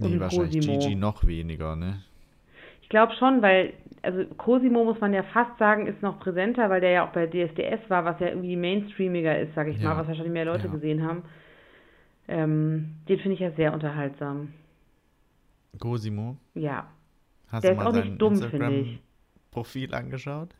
[0.00, 0.80] Und Nee, ein wahrscheinlich Cosimo.
[0.80, 2.02] Gigi noch weniger, ne?
[2.82, 6.80] Ich glaube schon, weil, also Cosimo muss man ja fast sagen, ist noch präsenter, weil
[6.80, 9.90] der ja auch bei DSDS war, was ja irgendwie mainstreamiger ist, sage ich Ja.
[9.94, 10.72] mal, was wahrscheinlich mehr Leute Ja.
[10.72, 11.22] gesehen haben.
[12.28, 14.52] Ähm, den finde ich ja sehr unterhaltsam.
[15.78, 16.86] Cosimo, Ja.
[17.48, 18.88] hast Der du ist mal auch nicht dumm, finde ich.
[18.88, 20.50] Instagram-Profil angeschaut?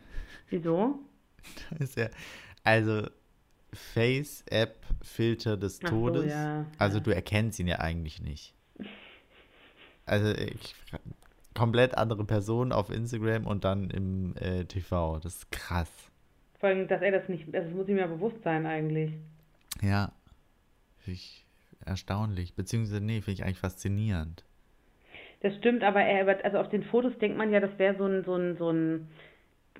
[0.51, 0.99] Wieso?
[1.71, 2.11] Da ist er,
[2.63, 3.07] also
[3.75, 6.33] Face-App-Filter des so, Todes.
[6.33, 8.55] ja, Also du erkennst ihn ja eigentlich nicht.
[10.07, 10.75] Also ich,
[11.55, 15.19] komplett andere Person auf Instagram und dann im äh, TV.
[15.21, 15.91] Das ist krass.
[16.59, 19.13] Vor allem, dass er das nicht, das muss ihm ja bewusst sein eigentlich.
[19.83, 20.13] Ja.
[20.99, 21.47] Finde ich
[21.85, 22.55] erstaunlich.
[22.55, 24.45] Beziehungsweise, nee, finde ich eigentlich faszinierend.
[25.41, 28.25] Das stimmt, aber er, also auf den Fotos denkt man ja, das wäre so ein,
[28.25, 29.09] so ein, so ein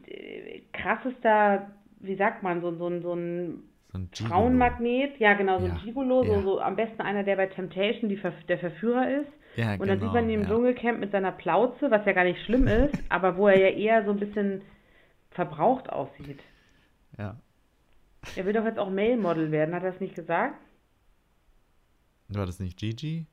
[0.07, 4.11] äh, krassester, wie sagt man, so, so ein, so ein, So ein.
[4.13, 6.43] Frauenmagnet, ja genau, so Ja, ein Gigolo, so, ja.
[6.43, 9.31] so am besten einer, der bei Temptation die der Verführer ist.
[9.57, 10.49] Ja, Und dann genau, sieht man ihn im ja.
[10.49, 14.05] Dschungelcamp mit seiner Plauze, was ja gar nicht schlimm ist, aber wo er ja eher
[14.05, 14.63] so ein bisschen
[15.31, 16.41] verbraucht aussieht.
[17.19, 17.37] Ja.
[18.37, 20.55] Er will doch jetzt auch Male-Model werden, hat er das nicht gesagt?
[22.29, 23.27] War das nicht Gigi?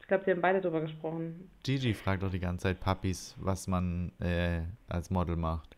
[0.00, 1.50] Ich glaube, sie haben beide drüber gesprochen.
[1.62, 5.76] Gigi fragt doch die ganze Zeit Papis, was man äh, als Model macht.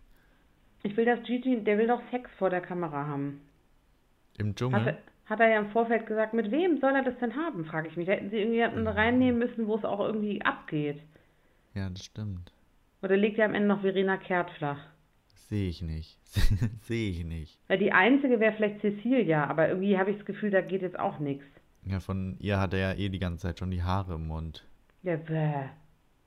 [0.85, 3.41] Ich will, dass Gigi, der will doch Sex vor der Kamera haben.
[4.39, 4.87] Im Hat, Dschungel?
[4.89, 4.99] er-
[5.33, 7.97] hat er ja im Vorfeld gesagt, mit wem soll er das denn haben, frage ich
[7.97, 8.07] mich.
[8.07, 11.01] Da hätten sie irgendjemanden reinnehmen müssen, wo es auch irgendwie abgeht.
[11.75, 12.53] Ja, das stimmt.
[13.03, 14.79] Oder legt er am Ende noch Verena Kehrt flach?
[15.49, 16.19] Sehe ich nicht.
[16.83, 17.59] Sehe ich nicht.
[17.69, 20.99] Weil die einzige wäre vielleicht Cecilia, aber irgendwie habe ich das Gefühl, da geht jetzt
[20.99, 21.45] auch nichts.
[21.85, 24.65] Ja, von ihr hat er ja eh die ganze Zeit schon die Haare im Mund.
[25.03, 25.71] Ja, bäh.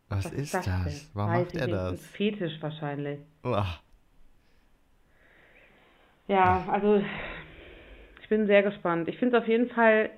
[0.10, 0.66] Was, ist das?
[0.66, 1.02] denn?
[1.14, 1.76] Warum Weiß macht er nicht.
[1.76, 2.08] Ein das?
[2.08, 3.20] Fetisch wahrscheinlich.
[3.44, 3.80] Uah.
[6.28, 7.02] Ja, also
[8.26, 9.08] ich bin sehr gespannt.
[9.08, 10.10] Ich finde es auf jeden Fall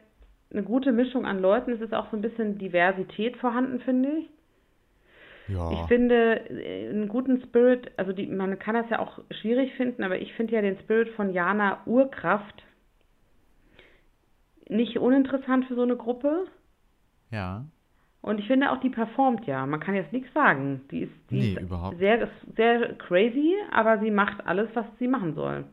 [0.49, 1.73] eine gute Mischung an Leuten.
[1.73, 4.29] Es ist auch so ein bisschen Diversität vorhanden, finde ich.
[5.53, 5.71] Ja.
[5.73, 10.03] Ich finde äh, einen guten Spirit, also die, man kann das ja auch schwierig finden,
[10.03, 12.63] aber ich finde ja den Spirit von Jana Urkraft
[14.69, 16.45] nicht uninteressant für so eine Gruppe.
[17.29, 17.65] ja.
[18.21, 19.65] Und ich finde auch, die performt ja.
[19.65, 20.81] Man kann jetzt nichts sagen.
[20.91, 25.07] Die ist, die Nee, ist überhaupt sehr, sehr crazy, aber sie macht alles, was sie
[25.07, 25.65] machen soll.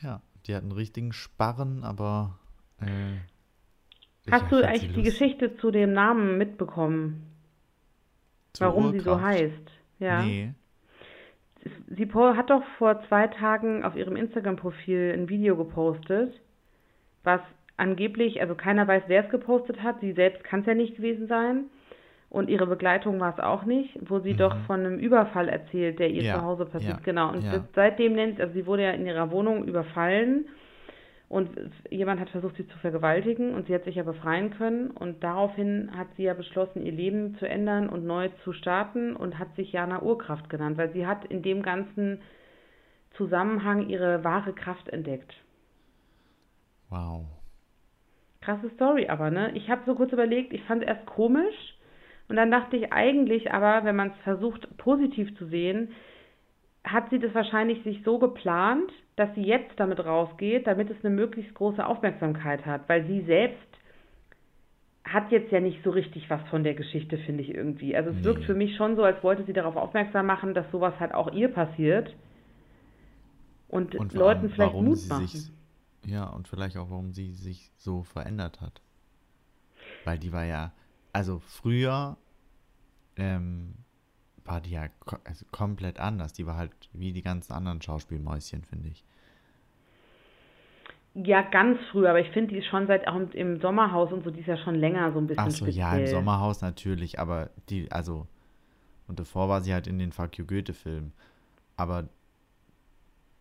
[0.00, 0.20] Ja.
[0.46, 2.38] Die hat einen richtigen Sparren, aber.
[2.80, 7.32] Äh, Hast du eigentlich die Geschichte zu dem Namen mitbekommen?
[8.52, 9.26] zur warum sie so Urkraft?
[9.26, 9.70] heißt?
[9.98, 10.22] Ja.
[10.22, 10.54] Nee.
[11.88, 16.40] Sie hat doch vor zwei Tagen auf ihrem Instagram-Profil ein Video gepostet,
[17.22, 17.40] was
[17.76, 20.00] angeblich, also keiner weiß, wer es gepostet hat.
[20.00, 21.64] Sie selbst kann es ja nicht gewesen sein.
[22.32, 26.08] Und ihre Begleitung war es auch nicht, wo sie doch von einem Überfall erzählt, der
[26.08, 26.26] ihr Mhm.
[26.28, 26.94] Ja, zu Hause passiert.
[26.94, 27.30] ja, genau.
[27.30, 27.62] Und ja.
[27.74, 30.46] seitdem nennt, also sie wurde ja in ihrer Wohnung überfallen
[31.28, 31.50] und
[31.90, 34.90] jemand hat versucht, sie zu vergewaltigen und sie hat sich ja befreien können.
[34.92, 39.38] Und daraufhin hat sie ja beschlossen, ihr Leben zu ändern und neu zu starten und
[39.38, 42.22] hat sich Jana Urkraft genannt, weil sie hat in dem ganzen
[43.18, 45.34] Zusammenhang ihre wahre Kraft entdeckt.
[46.88, 47.26] Wow.
[48.40, 49.52] Krasse Story aber, ne?
[49.54, 51.76] Ich habe so kurz überlegt, ich fand es erst komisch
[52.28, 55.90] und dann dachte ich eigentlich aber, wenn man es versucht positiv zu sehen,
[56.84, 61.14] hat sie das wahrscheinlich sich so geplant, dass sie jetzt damit rausgeht, damit es eine
[61.14, 63.58] möglichst große Aufmerksamkeit hat, weil sie selbst
[65.04, 67.94] hat jetzt ja nicht so richtig was von der Geschichte, finde ich irgendwie.
[67.96, 68.24] Also es Nee.
[68.24, 71.32] wirkt für mich schon so, als wollte sie darauf aufmerksam machen, dass sowas halt auch
[71.32, 72.14] ihr passiert
[73.68, 75.26] und, Und Leuten allem, vielleicht warum Mut sie machen.
[75.26, 75.50] sich.
[76.06, 78.80] Ja, und vielleicht auch, warum sie sich so verändert hat.
[80.04, 80.72] Weil die war ja.
[81.12, 82.16] Also früher
[83.16, 83.74] ähm,
[84.44, 86.32] war die ja ko also komplett anders.
[86.32, 89.04] Die war halt wie die ganzen anderen Schauspielmäuschen, finde ich.
[91.14, 94.30] Ja, ganz früh, aber ich finde, die ist schon seit auch im, Sommerhaus und so,
[94.30, 95.76] die ist ja schon länger so ein bisschen Ach so, speziell.
[95.76, 98.26] ja, im Sommerhaus natürlich, aber die, also,
[99.08, 101.12] und davor war sie halt in den Fuck You Goethe-Filmen.
[101.76, 102.08] Aber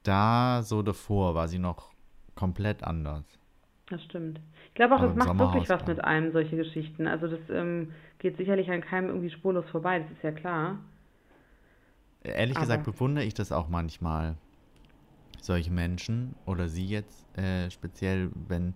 [0.03, 1.93] da, so davor, war sie noch
[2.35, 3.23] komplett anders.
[3.91, 4.39] Das stimmt.
[4.69, 7.07] Ich glaube auch, Aber das macht wirklich was mit einem, solche Geschichten.
[7.07, 10.79] Also das ähm, geht sicherlich an keinem irgendwie spurlos vorbei, das ist ja klar.
[12.23, 14.37] Ehrlich Aber- gesagt bewundere ich das auch manchmal,
[15.41, 18.75] solche Menschen oder sie jetzt äh, speziell, wenn,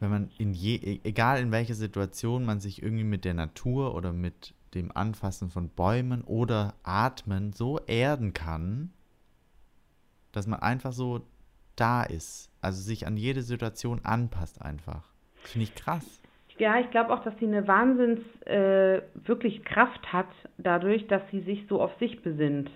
[0.00, 3.94] wenn man in je, e- egal in welcher Situation man sich irgendwie mit der Natur
[3.94, 8.92] oder mit dem Anfassen von Bäumen oder Atmen so erden kann,
[10.32, 11.20] dass man einfach so
[11.74, 15.04] da ist, also sich an jede Situation anpasst einfach.
[15.36, 16.20] Finde ich krass.
[16.58, 21.40] Ja, ich glaube auch, dass sie eine Wahnsinns äh, wirklich Kraft hat, dadurch, dass sie
[21.40, 22.70] sich so auf sich besinnt.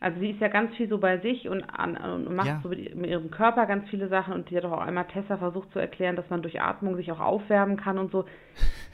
[0.00, 2.60] Also sie ist ja ganz viel so bei sich und, an, und macht Ja.
[2.62, 5.72] so mit, mit ihrem Körper ganz viele Sachen und die hat auch einmal Tessa versucht
[5.72, 8.24] zu erklären, dass man durch Atmung sich auch aufwärmen kann und so.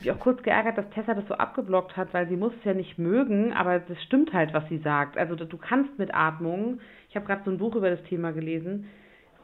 [0.00, 2.74] Ich auch kurz geärgert, dass Tessa das so abgeblockt hat, weil sie muss es ja
[2.74, 5.16] nicht mögen, aber das stimmt halt, was sie sagt.
[5.18, 6.80] Also du kannst mit Atmung,
[7.10, 8.86] ich habe gerade so ein Buch über das Thema gelesen,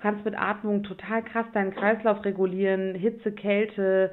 [0.00, 4.12] du kannst mit Atmung total krass deinen Kreislauf regulieren, Hitze, Kälte,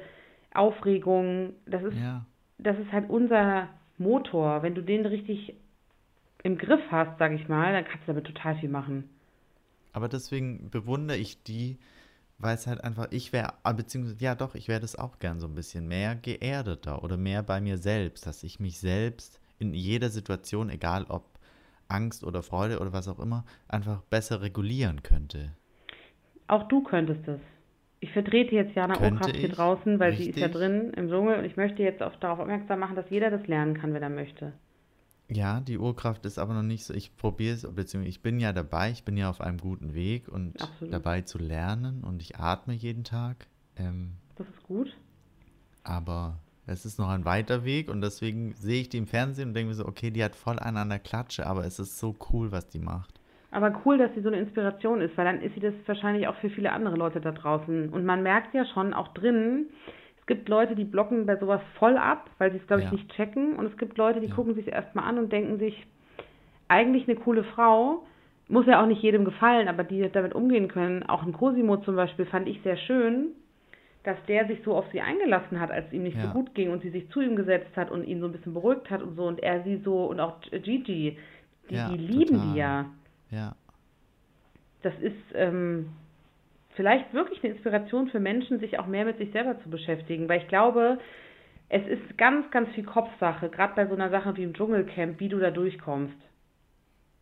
[0.52, 1.54] Aufregung.
[1.66, 2.26] Das ist Ja.
[2.58, 4.62] das ist halt unser Motor.
[4.62, 5.54] Wenn du den richtig
[6.42, 9.08] im Griff hast, sag ich mal, dann kannst du damit total viel machen.
[9.92, 11.78] Aber deswegen bewundere ich die,
[12.38, 15.46] weil es halt einfach, ich wäre, beziehungsweise, ja doch, ich wäre das auch gern so
[15.46, 20.10] ein bisschen mehr geerdeter oder mehr bei mir selbst, dass ich mich selbst in jeder
[20.10, 21.24] Situation, egal ob
[21.88, 25.52] Angst oder Freude oder was auch immer, einfach besser regulieren könnte.
[26.48, 27.40] Auch du könntest es.
[28.00, 30.60] Ich vertrete jetzt Jana Okraft hier draußen, weil sie ist ja Richtig?
[30.60, 33.76] drin im Dschungel und ich möchte jetzt auch darauf aufmerksam machen, dass jeder das lernen
[33.78, 34.52] kann, wenn er möchte.
[35.30, 36.94] Ja, die Urkraft ist aber noch nicht so.
[36.94, 40.28] Ich probiere es, beziehungsweise ich bin ja dabei, ich bin ja auf einem guten Weg
[40.28, 40.94] und Absolut.
[40.94, 43.46] dabei zu lernen und ich atme jeden Tag.
[43.76, 44.96] Ähm, Das ist gut.
[45.84, 49.54] aber es ist noch ein weiter Weg und deswegen sehe ich die im Fernsehen und
[49.54, 52.14] denke mir so, okay, die hat voll einen an der Klatsche, aber es ist so
[52.32, 53.17] cool, was die macht.
[53.50, 56.34] Aber cool, dass sie so eine Inspiration ist, weil dann ist sie das wahrscheinlich auch
[56.36, 57.88] für viele andere Leute da draußen.
[57.90, 59.66] Und man merkt ja schon auch drin,
[60.20, 62.92] es gibt Leute, die blocken bei sowas voll ab, weil sie es, glaube ich, Ja.
[62.92, 63.54] nicht checken.
[63.56, 64.34] Und es gibt Leute, die Ja.
[64.34, 65.86] gucken sich erstmal an und denken sich,
[66.68, 68.04] eigentlich eine coole Frau,
[68.48, 71.02] muss ja auch nicht jedem gefallen, aber die damit umgehen können.
[71.04, 73.28] Auch ein Cosimo zum Beispiel fand ich sehr schön,
[74.04, 76.32] dass der sich so auf sie eingelassen hat, als es ihm nicht so Ja.
[76.32, 78.90] gut ging und sie sich zu ihm gesetzt hat und ihn so ein bisschen beruhigt
[78.90, 81.16] hat und so und er sie so und auch Gigi,
[81.70, 82.46] die, die lieben total.
[82.52, 82.84] die ja.
[83.30, 83.56] Ja,
[84.82, 85.90] Das ist ähm,
[86.76, 90.42] vielleicht wirklich eine Inspiration für Menschen, sich auch mehr mit sich selber zu beschäftigen, weil
[90.42, 90.98] ich glaube,
[91.68, 95.28] es ist ganz, ganz viel Kopfsache, gerade bei so einer Sache wie im Dschungelcamp, wie
[95.28, 96.16] du da durchkommst.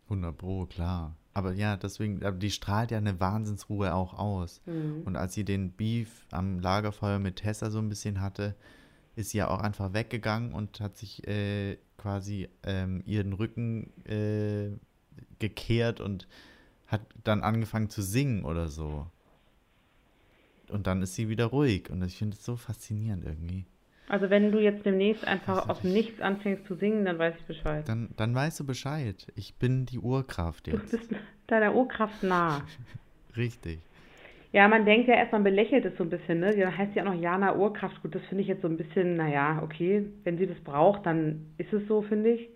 [0.05, 1.15] 100 Pro, klar.
[1.33, 4.61] Aber ja, deswegen, aber die strahlt ja eine Wahnsinnsruhe auch aus.
[4.65, 5.03] Mhm.
[5.05, 8.55] Und als sie den Beef am Lagerfeuer mit Tessa so ein bisschen hatte,
[9.15, 14.77] ist sie ja auch einfach weggegangen und hat sich äh, quasi ähm, ihren Rücken äh,
[15.39, 16.27] gekehrt und
[16.87, 19.07] hat dann angefangen zu singen oder so.
[20.69, 21.89] Und dann ist sie wieder ruhig.
[21.89, 23.65] Und ich finde es so faszinierend irgendwie.
[24.09, 27.45] Also wenn du jetzt demnächst einfach aus dem Nichts anfängst zu singen, dann weiß ich
[27.45, 27.87] Bescheid.
[27.89, 29.27] Dann, dann weißt du Bescheid.
[29.35, 30.91] Ich bin die Urkraft Du jetzt.
[30.91, 31.09] bist
[31.47, 32.61] deiner Urkraft nah.
[33.37, 33.79] Richtig.
[34.53, 36.55] Ja, man denkt ja erst, man belächelt es so ein bisschen, ne?
[36.55, 38.01] Dann heißt ja auch noch Jana Urkraft.
[38.01, 41.45] Gut, das finde ich jetzt so ein bisschen, naja, okay, wenn sie das braucht, dann
[41.57, 42.49] ist es so, finde ich.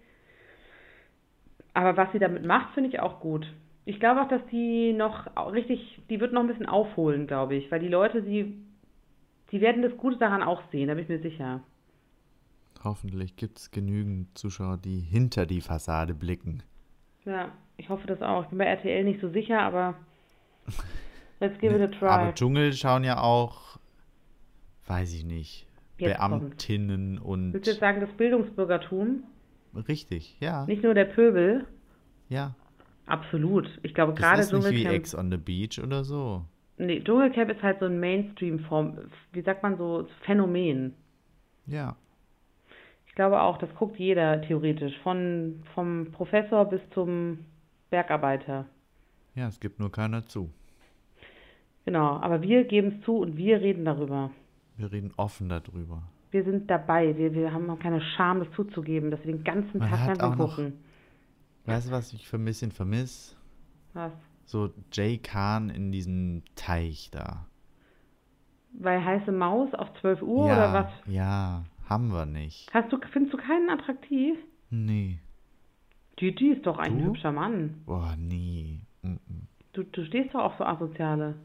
[1.74, 3.52] Aber was sie damit macht, finde ich auch gut.
[3.86, 7.72] Ich glaube auch, dass die noch richtig, die wird noch ein bisschen aufholen, glaube ich,
[7.72, 8.56] weil die Leute, die,
[9.52, 11.62] die werden das Gute daran auch sehen, da bin ich mir sicher.
[12.84, 16.64] Hoffentlich gibt es genügend Zuschauer, die hinter die Fassade blicken.
[17.26, 18.44] Ja, ich hoffe das auch.
[18.44, 19.96] Ich bin bei RTL nicht so sicher, aber
[21.40, 22.08] let's give it a try.
[22.08, 23.80] Aber Dschungel schauen ja auch,
[24.88, 25.68] weiß ich nicht,
[26.02, 27.54] Jetzt Beamtinnen und.
[27.54, 29.24] Willst du jetzt sagen, das Bildungsbürgertum,
[29.76, 30.66] Richtig, ja.
[30.66, 31.66] nicht nur der Pöbel?
[32.30, 32.56] Ja.
[33.06, 33.68] Absolut.
[33.84, 34.86] Ich glaube, gerade ist nicht wie.
[34.86, 36.46] Ex on the Beach oder so.
[36.78, 38.98] Nee, Dschungelcamp ist halt so ein Mainstream-Form,
[39.34, 40.96] wie sagt man so, Phänomen.
[41.68, 41.96] Ja.
[43.06, 47.40] Ich glaube auch, das guckt jeder theoretisch, von vom Professor bis zum
[47.90, 48.66] Bergarbeiter.
[49.36, 50.50] Ja, es gibt nur keiner zu.
[51.86, 54.32] Genau, aber wir geben es zu und wir reden darüber.
[54.78, 56.04] Wir reden offen darüber.
[56.32, 59.80] Wir sind dabei, wir, wir haben auch keine Scham, das zuzugeben, dass wir den ganzen
[59.80, 60.74] Man Tag Fernsehen auch noch- gucken.
[61.66, 63.36] Weißt du, was ich für ein bisschen vermisse?
[63.94, 64.12] Was?
[64.46, 67.46] So Jay Khan in diesem Teich da.
[68.74, 70.92] Weil heiße Maus auf 12 Uhr ja, oder was?
[71.08, 72.74] Ja, haben wir nicht.
[72.74, 74.38] Hast du, findest du keinen attraktiv?
[74.70, 75.20] Nee.
[76.16, 77.06] Gigi ist doch ein Du?
[77.10, 77.82] hübscher Mann.
[77.86, 78.80] Boah, nee.
[79.02, 79.18] Mm -mm.
[79.74, 81.36] Du, du stehst doch auf so Asoziale.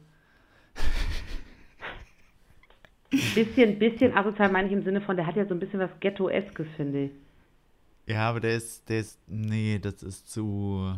[3.45, 5.91] Bisschen, bisschen asozial meine ich im Sinne von, der hat ja so ein bisschen was
[6.01, 7.11] Ghetto-eskes, finde ich.
[8.07, 10.93] Ja, aber der ist, der ist, nee, das ist zu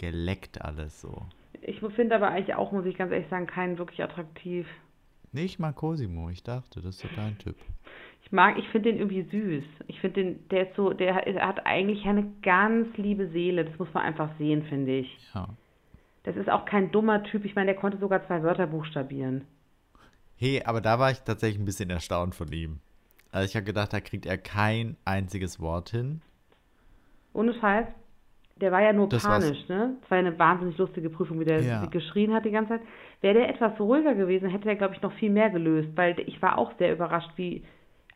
[0.00, 1.26] geleckt alles so.
[1.60, 4.66] Ich finde aber eigentlich auch, muss ich ganz ehrlich sagen, keinen wirklich attraktiv.
[5.32, 7.56] Nee, ich mag Cosimo, ich dachte, das ist so dein Typ.
[8.22, 9.64] Ich mag, ich finde den irgendwie süß.
[9.88, 13.64] Ich finde den, der ist so, der hat, er hat eigentlich eine ganz liebe Seele.
[13.64, 15.18] Das muss man einfach sehen, finde ich.
[15.34, 15.48] Ja.
[16.22, 17.44] Das ist auch kein dummer Typ.
[17.44, 19.44] Ich meine, der konnte sogar zwei Wörter buchstabieren.
[20.40, 22.80] Hey, aber da war ich tatsächlich ein bisschen erstaunt von ihm.
[23.30, 26.22] Also ich habe gedacht, da kriegt er kein einziges Wort hin.
[27.34, 27.86] Ohne Scheiß.
[28.56, 29.44] Der war ja nur Das war's.
[29.44, 29.96] panisch, ne?
[30.00, 31.84] Das war ja eine wahnsinnig lustige Prüfung, wie der Ja.
[31.86, 32.80] geschrien hat die ganze Zeit.
[33.20, 36.40] Wäre der etwas ruhiger gewesen, hätte er, glaube ich, noch viel mehr gelöst, weil ich
[36.40, 37.62] war auch sehr überrascht, wie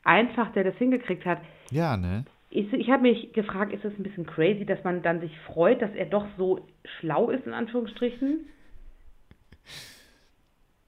[0.03, 1.43] einfach der das hingekriegt hat.
[1.71, 2.25] Ja, ne?
[2.49, 5.83] Ich, ich habe mich gefragt, ist es ein bisschen crazy, dass man dann sich freut,
[5.83, 6.67] dass er doch so
[7.01, 8.47] schlau ist, in Anführungsstrichen?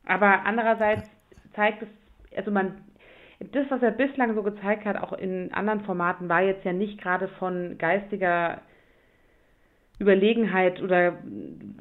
[0.04, 1.10] Aber andererseits
[1.56, 1.88] zeigt es,
[2.36, 2.84] also man,
[3.40, 7.00] das, was er bislang so gezeigt hat, auch in anderen Formaten, war jetzt ja nicht
[7.00, 8.62] gerade von geistiger
[9.98, 11.22] Überlegenheit oder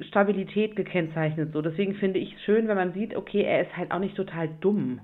[0.08, 1.52] Stabilität gekennzeichnet.
[1.54, 4.16] So, deswegen finde ich es schön, wenn man sieht, okay, er ist halt auch nicht
[4.16, 5.02] total dumm.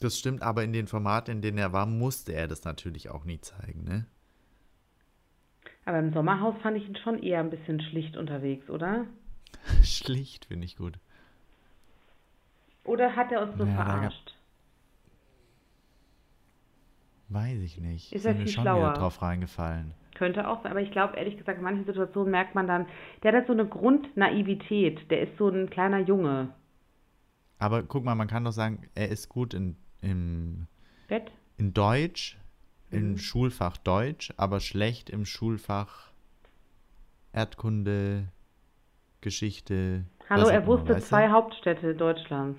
[0.00, 3.24] Das stimmt, aber in den Formaten, in denen er war, musste er das natürlich auch
[3.24, 4.06] nie zeigen, ne?
[5.84, 9.06] Aber im Sommerhaus fand ich ihn schon eher ein bisschen schlicht unterwegs, oder?
[9.82, 10.98] Schlicht, finde ich gut.
[12.84, 14.34] Oder hat er uns nur Ja, da gab- verarscht?
[17.28, 18.12] Weiß ich nicht.
[18.12, 18.90] Ist er viel schon schlauer?
[18.90, 19.92] wieder drauf reingefallen.
[20.14, 22.86] Könnte auch sein, aber ich glaube, ehrlich gesagt, in manchen Situationen merkt man dann,
[23.22, 25.10] der hat so eine Grundnaivität.
[25.10, 26.52] Der ist so ein kleiner Junge.
[27.58, 30.66] Aber guck mal, man kann doch sagen, er ist gut in, im,
[31.08, 31.30] Bett?
[31.58, 32.38] in Deutsch,
[32.90, 33.18] im Mhm.
[33.18, 36.10] Schulfach Deutsch, aber schlecht im Schulfach
[37.32, 38.28] Erdkunde,
[39.20, 40.04] Geschichte.
[40.30, 41.00] Hallo, er immer, wusste du?
[41.00, 42.58] zwei Hauptstädte Deutschlands.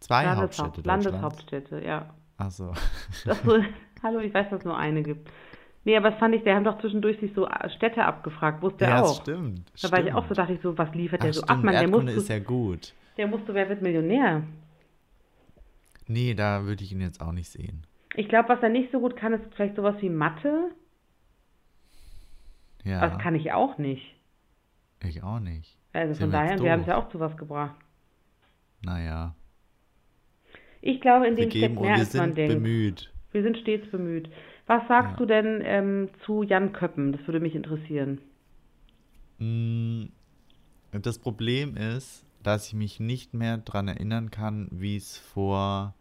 [0.00, 0.86] Zwei Landeshaupt- Hauptstädte.
[0.88, 2.14] Landeshauptstädte, ja.
[2.38, 2.72] Das so,
[4.02, 5.30] hallo, ich weiß, dass es nur eine gibt.
[5.84, 7.46] Nee, aber das fand ich, der haben doch zwischendurch sich so
[7.76, 9.20] Städte abgefragt, wusste er Ja, das auch.
[9.22, 9.70] stimmt.
[9.82, 10.38] Da war ich auch so, stimmt.
[10.38, 11.64] dachte ich so, was liefert Ach, der so stimmt, ab?
[11.64, 12.94] Mann, der musste, ist ja gut.
[13.18, 14.42] der musste, wer wird Millionär?
[16.06, 17.86] Nee, da würde ich ihn jetzt auch nicht sehen.
[18.14, 20.70] Ich glaube, was er nicht so gut kann, ist vielleicht sowas wie Mathe.
[22.84, 24.14] Ja, Das kann ich auch nicht.
[25.02, 25.76] ich auch nicht.
[25.92, 27.74] Also ja von daher, wir haben es ja auch zu was gebracht.
[28.82, 29.34] Naja,
[30.82, 32.54] Ich glaube, in dem steckt mehr, wir als man denkt.
[32.54, 33.12] bemüht.
[33.32, 34.28] Wir sind stets bemüht.
[34.66, 35.16] Was sagst Ja.
[35.18, 37.12] du denn ähm, zu Jan Köppen?
[37.12, 38.20] Das würde mich interessieren.
[39.38, 40.06] Mm,
[40.92, 45.94] Das Problem ist, dass ich mich nicht mehr daran erinnern kann, wie es vor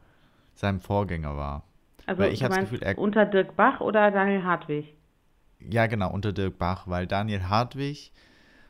[0.55, 1.63] seinem Vorgänger war.
[2.05, 4.95] Also Weil ich du hab das Gefühl, er- unter Dirk Bach oder Daniel Hartwig?
[5.59, 8.11] Ja, genau, unter Dirk Bach, weil Daniel Hartwig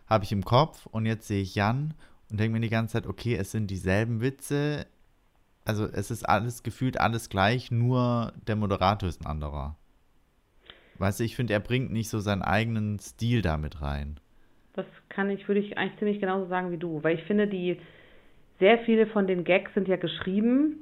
[0.08, 1.94] habe ich im Kopf und jetzt sehe ich Jan
[2.30, 4.88] und denke mir die ganze Zeit, okay, es sind dieselben Witze.
[5.70, 9.76] Also es ist alles gefühlt alles gleich, nur der Moderator ist ein anderer.
[10.98, 14.20] Weißt du, ich finde, er bringt nicht so seinen eigenen Stil damit rein.
[14.74, 17.80] Das kann ich, würde ich eigentlich ziemlich genauso sagen wie du, weil ich finde, die
[18.60, 20.78] sehr viele von den Gags sind ja geschrieben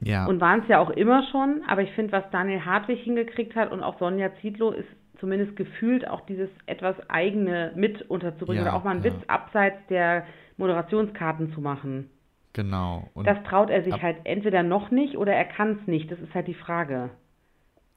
[0.00, 3.56] Ja, und waren es ja auch immer schon, aber ich finde, was Daniel Hartwig hingekriegt
[3.56, 4.88] hat und auch Sonja Zietlow ist
[5.18, 9.12] zumindest gefühlt auch dieses etwas eigene mit unterzubringen Ja, oder auch mal einen ja.
[9.12, 10.24] Witz abseits der
[10.56, 12.10] Moderationskarten zu machen.
[12.54, 13.10] Genau.
[13.14, 16.10] Und, Das traut er sich halt entweder noch nicht oder er kann es nicht.
[16.10, 17.10] Das ist halt die Frage.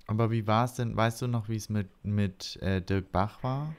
[0.08, 3.42] aber wie war es denn, weißt du noch, wie es mit, mit äh, Dirk Bach
[3.44, 3.74] war?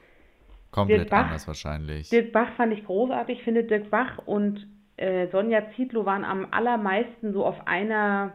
[0.71, 2.09] Komplett Bach- anders wahrscheinlich.
[2.09, 3.39] Dirk Bach fand ich großartig.
[3.39, 4.67] Ich finde, Dirk Bach und
[4.97, 8.33] äh, Sonja Zietlow waren am allermeisten so auf einer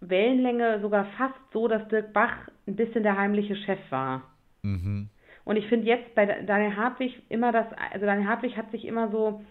[0.00, 2.32] Wellenlänge, sogar fast so, dass Dirk Bach
[2.66, 4.22] ein bisschen der heimliche Chef war.
[4.62, 5.08] mhm.
[5.44, 9.10] Und ich finde jetzt bei Daniel Hartwig immer das, also Daniel Hartwig hat sich immer
[9.10, 9.42] so,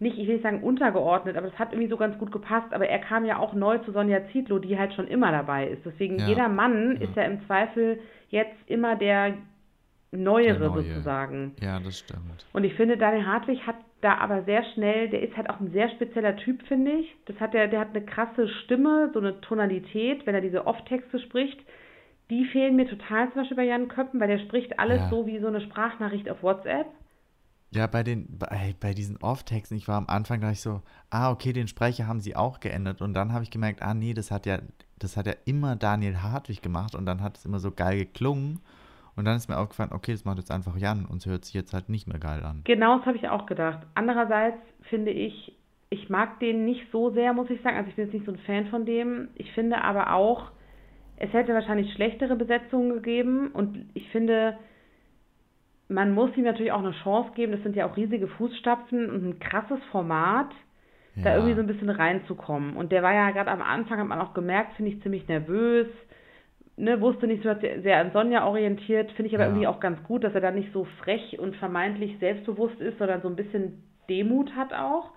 [0.00, 2.72] nicht, ich will nicht sagen untergeordnet, aber das hat irgendwie so ganz gut gepasst.
[2.72, 5.84] Aber er kam ja auch neu zu Sonja Zietlow, die halt schon immer dabei ist.
[5.86, 7.08] Deswegen Ja, jeder Mann ja.
[7.08, 7.98] ist ja im Zweifel
[8.30, 9.34] jetzt immer der
[10.12, 10.82] Neuere Der Neue.
[10.82, 11.56] sozusagen.
[11.60, 12.46] Ja, das stimmt.
[12.52, 15.70] Und ich finde, Daniel Hartwig hat da aber sehr schnell, der ist halt auch ein
[15.72, 17.16] sehr spezieller Typ, finde ich.
[17.26, 21.18] Das hat der, der hat eine krasse Stimme, so eine Tonalität, wenn er diese Off-Texte
[21.18, 21.58] spricht.
[22.30, 25.08] Die fehlen mir total zum Beispiel bei Jan Köppen, weil der spricht alles Ja.
[25.08, 26.86] so wie so eine Sprachnachricht auf WhatsApp.
[27.74, 31.52] Ja, bei den, bei, bei diesen Off-Texten, ich war am Anfang gleich so, ah, okay,
[31.52, 33.02] den Sprecher haben sie auch geändert.
[33.02, 34.58] Und dann habe ich gemerkt, ah, nee, das hat ja,
[34.98, 38.60] das hat ja immer Daniel Hartwig gemacht und dann hat es immer so geil geklungen.
[39.16, 41.54] Und dann ist mir aufgefallen, okay, das macht jetzt einfach Jan und es hört sich
[41.54, 42.62] jetzt halt nicht mehr geil an.
[42.64, 43.80] Genau, das habe ich auch gedacht.
[43.94, 44.58] Andererseits
[44.88, 45.52] finde ich,
[45.90, 47.76] ich mag den nicht so sehr, muss ich sagen.
[47.76, 49.28] Also ich bin jetzt nicht so ein Fan von dem.
[49.36, 50.50] Ich finde aber auch,
[51.16, 54.58] es hätte wahrscheinlich schlechtere Besetzungen gegeben und ich finde,
[55.88, 57.52] man muss ihm natürlich auch eine Chance geben.
[57.52, 60.50] Das sind ja auch riesige Fußstapfen und ein krasses Format,
[61.16, 61.36] da Ja.
[61.36, 62.76] irgendwie so ein bisschen reinzukommen.
[62.76, 65.86] Und der war ja gerade am Anfang, hat man auch gemerkt, finde ich ziemlich nervös.
[66.76, 69.50] Ne, wusste nicht so hat sehr an Sonja orientiert, finde ich aber Ja.
[69.50, 73.22] irgendwie auch ganz gut, dass er da nicht so frech und vermeintlich selbstbewusst ist, sondern
[73.22, 75.12] so ein bisschen Demut hat auch.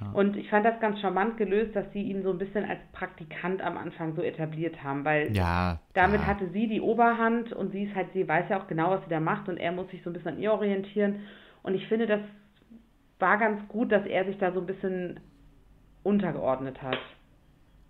[0.00, 0.10] Ja.
[0.12, 3.60] Und ich fand das ganz charmant gelöst, dass sie ihn so ein bisschen als Praktikant
[3.62, 5.78] am Anfang so etabliert haben, weil Ja.
[5.94, 6.26] damit ja.
[6.26, 9.10] hatte sie die Oberhand und sie ist halt, sie weiß ja auch genau, was sie
[9.10, 11.20] da macht und er muss sich so ein bisschen an ihr orientieren.
[11.62, 12.20] Und ich finde, das
[13.18, 15.20] war ganz gut, dass er sich da so ein bisschen
[16.02, 16.98] untergeordnet hat.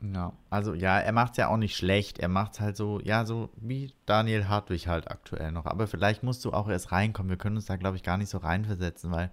[0.03, 2.19] Ja, also ja, er macht es ja auch nicht schlecht.
[2.19, 5.67] Er macht es halt so, ja, so wie Daniel Hartwig halt aktuell noch.
[5.67, 7.29] Aber vielleicht musst du auch erst reinkommen.
[7.31, 9.31] Wir können uns da, glaube ich, gar nicht so reinversetzen, weil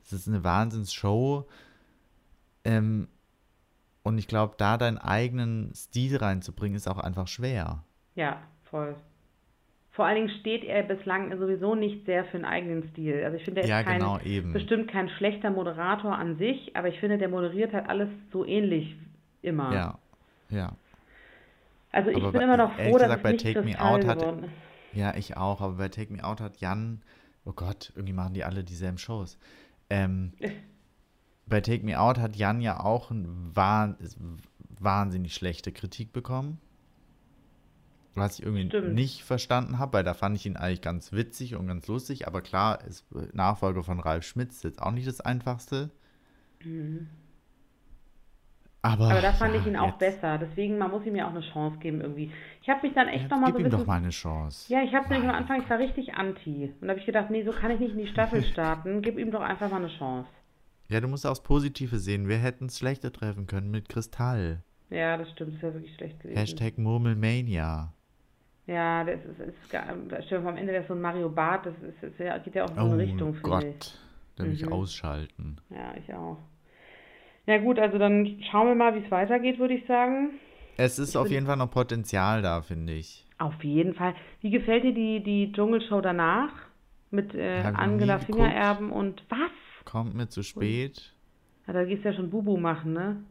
[0.00, 1.46] es ist eine Wahnsinnsshow.
[2.68, 3.08] Ähm,
[4.02, 7.84] und ich glaube, da deinen eigenen Stil reinzubringen, ist auch einfach schwer.
[8.14, 8.40] Ja,
[8.70, 8.94] voll.
[9.90, 13.22] Vor allen Dingen steht er bislang sowieso nicht sehr für einen eigenen Stil.
[13.24, 14.18] Also ich finde, er ist Ja, kein, genau,
[14.52, 18.96] bestimmt kein schlechter Moderator an sich, aber ich finde, der moderiert halt alles so ähnlich
[19.42, 19.72] immer.
[19.74, 19.98] Ja,
[20.50, 20.72] ja.
[21.90, 23.80] Also ich Aber bin bei- immer noch froh, dass gesagt, es bei nicht Take Me
[23.80, 24.52] Out hat- geworden ist.
[24.98, 25.60] Ja, ich auch.
[25.60, 27.02] Aber bei Take Me Out hat Jan,
[27.44, 29.38] oh Gott, irgendwie machen die alle dieselben Shows.
[29.90, 30.32] Ähm,
[31.48, 33.96] bei Take Me Out hat Jan ja auch eine wahn,
[34.80, 36.58] wahnsinnig schlechte Kritik bekommen.
[38.14, 38.94] Was ich irgendwie Stimmt.
[38.94, 42.26] nicht verstanden habe, weil da fand ich ihn eigentlich ganz witzig und ganz lustig.
[42.26, 45.90] Aber klar, ist Nachfolger von Ralf Schmitz ist jetzt auch nicht das Einfachste.
[46.60, 47.08] Aber, Mhm.
[48.82, 50.38] Aber da fand ja, ich ihn auch jetzt- besser.
[50.38, 52.32] Deswegen, man muss ihm ja auch eine Chance geben irgendwie.
[52.62, 54.72] Ich habe mich dann echt Ja, nochmal gib so ein ihm doch mal eine Chance.
[54.72, 56.72] Ja, ich habe nämlich am Anfang, ich war richtig anti.
[56.80, 59.02] Und da habe ich gedacht, nee, so kann ich nicht in die Staffel starten.
[59.02, 60.28] Gib ihm doch einfach mal eine Chance.
[60.88, 62.28] Ja, du musst aufs Positive sehen.
[62.28, 64.62] Wir hätten es schlechter treffen können mit Kristall.
[64.90, 66.38] Ja, das stimmt, das wäre wirklich schlecht gewesen.
[66.38, 67.92] Hashtag Murmelmania.
[68.66, 69.94] Ja, das ist, ist gar,
[70.28, 72.70] dir vor, am Ende wäre so ein Mario Bart, das ist, ist, geht ja auch
[72.70, 73.94] in so Oh eine Richtung, finde Gott, ich.
[74.36, 74.72] da will ich Mhm.
[74.72, 75.56] ausschalten.
[75.70, 76.38] Ja, ich auch.
[77.46, 80.30] Ja gut, also dann schauen wir mal, wie es weitergeht, würde ich sagen.
[80.76, 83.26] Es ist Ich auf jeden Fall noch Potenzial da, finde ich.
[83.38, 84.14] Auf jeden Fall.
[84.42, 86.52] Wie gefällt dir die, die Dschungelshow danach?
[87.10, 88.18] Mit äh, ich Angela.
[88.18, 89.50] Fingererben und was?
[89.90, 91.14] Kommt mir zu spät.
[91.66, 93.22] Ja, da gehst du ja schon Bubu machen, ne?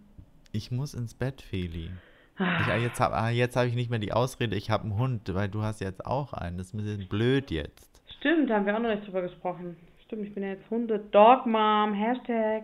[0.52, 1.92] Ich muss ins Bett, Feli.
[2.38, 4.86] Ah, Ich, ah, jetzt habe ah, jetzt hab ich nicht mehr die Ausrede, ich habe
[4.86, 6.58] einen Hund, weil du hast jetzt auch einen.
[6.58, 8.02] Das ist ein bisschen blöd jetzt.
[8.20, 9.76] Stimmt, da haben wir auch noch nicht drüber gesprochen.
[10.06, 11.00] Stimmt, ich bin ja jetzt Hunde.
[11.12, 12.64] Dogmom, Hashtag.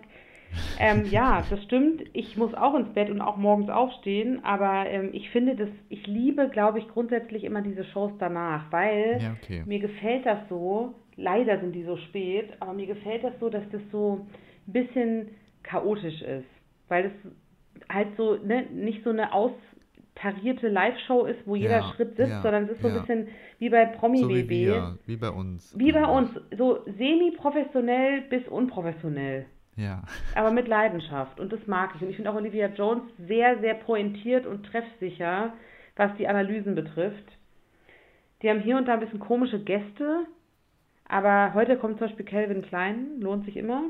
[0.80, 2.02] Ähm, ja, das stimmt.
[2.14, 6.08] Ich muss auch ins Bett und auch morgens aufstehen, aber ähm, ich finde das, ich
[6.08, 9.64] liebe, glaube ich, grundsätzlich immer diese Shows danach, weil Ja, okay.
[9.66, 13.64] mir gefällt das so, leider sind die so spät, aber mir gefällt das so, dass
[13.72, 14.26] das so
[14.68, 15.30] ein bisschen
[15.64, 16.46] chaotisch ist,
[16.88, 17.12] weil das
[17.92, 22.42] halt so, ne, nicht so eine austarierte Live-Show ist, wo jeder Ja, Schritt sitzt, ja,
[22.42, 23.02] sondern es ist so ein ja.
[23.02, 23.28] bisschen
[23.60, 25.74] wie bei Promi So wie wir, wie bei uns.
[25.78, 26.36] Wie bei eigentlich.
[26.36, 29.46] uns, so semi-professionell bis unprofessionell,
[29.76, 30.04] Ja.
[30.36, 31.40] aber mit Leidenschaft.
[31.40, 32.02] Und das mag ich.
[32.02, 35.54] Und ich finde auch Olivia Jones sehr, sehr pointiert und treffsicher,
[35.96, 37.38] was die Analysen betrifft.
[38.42, 40.26] Die haben hier und da ein bisschen komische Gäste,
[41.14, 43.84] aber heute kommt zum Beispiel Calvin Klein, lohnt sich immer.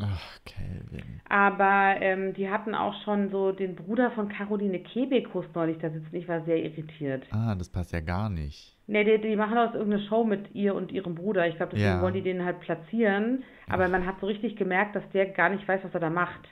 [0.00, 1.20] Ach, Calvin.
[1.28, 6.14] Aber ähm, die hatten auch schon so den Bruder von Caroline Kebekus neulich da sitzen.
[6.16, 7.24] Ich war sehr irritiert.
[7.30, 8.76] Ah, das passt ja gar nicht.
[8.88, 11.46] Ne, die, die machen aus irgendeine Show mit ihr und ihrem Bruder.
[11.46, 12.02] Ich glaube, deswegen Ja.
[12.02, 13.44] wollen die den halt platzieren.
[13.68, 16.48] Aber man hat so richtig gemerkt, dass der gar nicht weiß, was er da macht.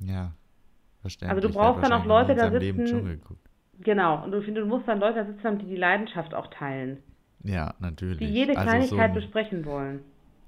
[0.00, 0.32] Ja.
[1.00, 1.36] Verständlich.
[1.36, 3.20] Also du brauchst dann auch Leute da sitzen-.
[3.80, 4.22] Genau.
[4.24, 7.02] Und finde, du musst dann Leute da sitzen haben, die die Leidenschaft auch teilen.
[7.42, 8.18] Ja, natürlich.
[8.18, 10.00] Die jede also so Kleinigkeit besprechen wollen.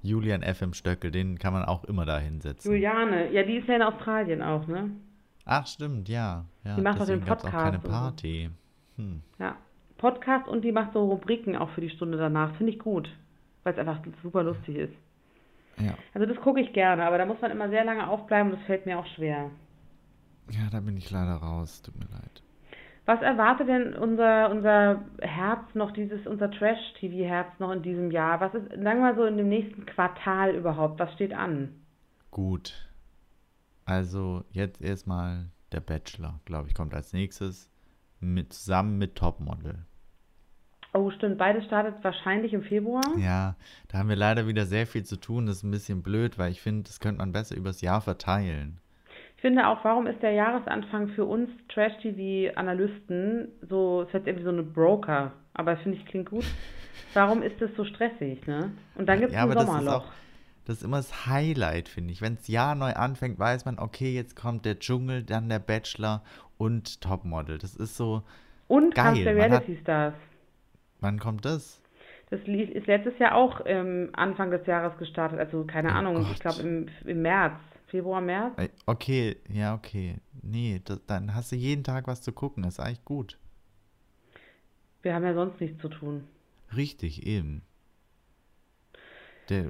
[0.03, 0.62] Julian F.
[0.62, 2.72] im Stöckel, den kann man auch immer da hinsetzen.
[2.72, 4.90] Juliane, ja, die ist ja in Australien auch, ne?
[5.45, 6.45] Ach, stimmt, ja.
[6.64, 7.99] ja Die macht doch den gab's auch keine Podcast und so.
[7.99, 8.51] Party.
[8.97, 9.22] Hm.
[9.38, 9.57] Ja.
[9.99, 12.55] Podcast und die macht so Rubriken auch für die Stunde danach.
[12.57, 13.09] Finde ich gut.
[13.62, 14.95] Weil es einfach super lustig ist.
[15.78, 15.95] Ja.
[16.14, 18.66] Also das gucke ich gerne, aber da muss man immer sehr lange aufbleiben und das
[18.66, 19.51] fällt mir auch schwer.
[20.51, 21.82] ja, da bin ich leider raus.
[21.82, 22.43] Tut mir leid.
[23.05, 28.41] Was erwartet denn unser, unser Herz noch, dieses, unser Trash-TV-Herz noch in diesem Jahr?
[28.41, 31.01] Was ist, sagen wir mal so, in dem nächsten Quartal überhaupt?
[31.01, 31.71] Was steht an?
[32.31, 32.89] Gut.
[33.85, 37.69] Also jetzt erstmal der Bachelor, glaube ich, kommt als nächstes.
[38.21, 39.85] Mit, zusammen mit Topmodel.
[40.95, 43.03] Oh, stimmt, beides startet wahrscheinlich im Februar.
[43.19, 43.57] Ja,
[43.89, 45.47] da haben wir leider wieder sehr viel zu tun.
[45.47, 48.79] Das ist ein bisschen blöd, weil ich finde, das könnte man besser übers Jahr verteilen.
[49.43, 54.51] Ich finde auch, warum ist der Jahresanfang für uns Trash-TV-Analysten so, es wird irgendwie so
[54.53, 56.45] eine Broker, aber finde ich klingt gut.
[57.14, 58.70] Warum ist das so stressig, ne?
[58.95, 60.05] Und dann gibt es Ja, ein aber das ist Sommerloch.
[60.07, 60.12] auch,
[60.64, 62.22] das ist immer das Highlight, finde ich.
[62.22, 66.22] Wenn das Jahr neu anfängt, weiß man, okay, jetzt kommt der Dschungel, dann der Bachelor
[66.57, 67.59] und Topmodel.
[67.59, 68.22] Das ist so,
[68.68, 70.14] Und geil, Kampf der man hat- Reality Stars.
[71.01, 71.82] wann kommt das?
[72.30, 76.28] Das ist letztes Jahr auch ähm, Anfang des Jahres gestartet, also keine Oh Ahnung, ich
[76.28, 76.40] Gott.
[76.40, 77.55] glaube im, im März,
[77.93, 78.55] Februar, März.
[78.86, 80.16] Okay, ja, okay.
[80.40, 82.62] Nee, das, dann hast du jeden Tag was zu gucken.
[82.62, 83.38] Das ist eigentlich gut.
[85.03, 86.24] Wir haben ja sonst nichts zu tun.
[86.74, 87.61] Richtig, eben.
[89.51, 89.66] Der,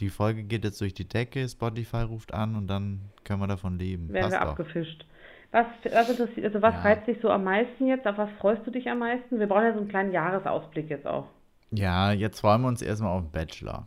[0.00, 3.78] die Folge geht jetzt durch die Decke, Spotify ruft an und dann können wir davon
[3.78, 4.08] leben.
[4.14, 4.50] Werden Passt wir doch.
[4.52, 5.04] abgefischt.
[5.50, 6.80] Was, was interessiert, also was Ja.
[6.80, 8.06] reizt dich so am meisten jetzt?
[8.06, 9.38] Auf was freust du dich am meisten?
[9.38, 11.26] Wir brauchen ja so einen kleinen Jahresausblick jetzt auch.
[11.70, 13.86] Ja, jetzt freuen wir uns erstmal auf den Bachelor.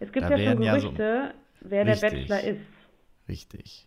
[0.00, 2.28] Es gibt Da ja schon werden ja so- Gerüchte, wer der Richtig.
[2.28, 2.60] Bachelor ist.
[3.30, 3.86] Richtig.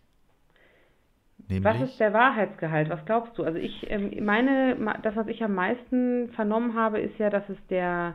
[1.38, 2.88] Was Nämlich, ist der Wahrheitsgehalt?
[2.88, 3.44] Was glaubst du?
[3.44, 7.58] Also ich ähm, meine, das, was ich am meisten vernommen habe, ist ja, dass es
[7.68, 8.14] der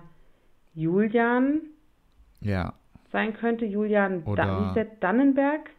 [0.74, 1.62] Julian
[2.42, 2.74] ja,
[3.12, 3.66] sein könnte.
[3.66, 5.70] Julian Oder- Dan, hieß der Dannenberg?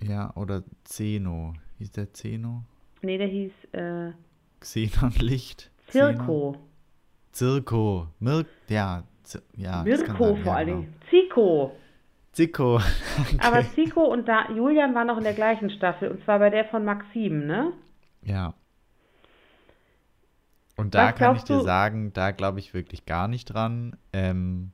[0.00, 1.52] ja, oder Zeno.
[1.78, 2.62] Hieß der Zeno?
[3.02, 4.12] Nee, der hieß äh,
[4.60, 5.70] Xenon Licht?
[5.88, 6.16] Xenon?
[6.16, 6.56] Zirko.
[7.32, 8.06] Zirko.
[8.20, 9.04] Mirk, ja.
[9.22, 10.80] Z ja Mirko vor allen genau.
[10.80, 10.94] Dingen.
[11.10, 11.72] Zico.
[12.38, 12.78] Zicko.
[13.40, 16.66] Aber Zico und da, Julian waren noch in der gleichen Staffel und zwar bei der
[16.66, 17.72] von Maxim, ne?
[18.22, 18.54] Ja.
[20.76, 23.96] Und da Was kann ich dir sagen, da glaube ich wirklich gar nicht dran.
[24.12, 24.70] Ähm,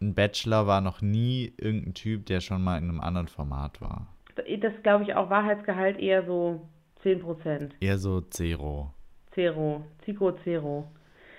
[0.00, 4.06] ein Bachelor war noch nie irgendein Typ, der schon mal in einem anderen Format war.
[4.36, 6.68] Das glaube ich auch Wahrheitsgehalt eher so
[7.02, 7.72] 10%.
[7.80, 8.94] Eher so Zero.
[9.34, 9.84] Zero.
[10.04, 10.86] Zico Zero.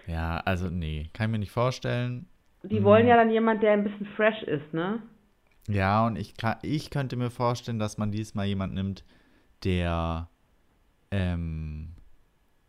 [0.06, 2.28] Ja, also nee, kann ich mir nicht vorstellen.
[2.64, 2.84] Die Mhm.
[2.84, 5.02] wollen ja dann jemand, der ein bisschen fresh ist, ne?
[5.68, 9.06] Ja, und ich, ich könnte mir vorstellen, dass man diesmal jemand nimmt,
[9.64, 10.30] der
[11.12, 11.90] ähm,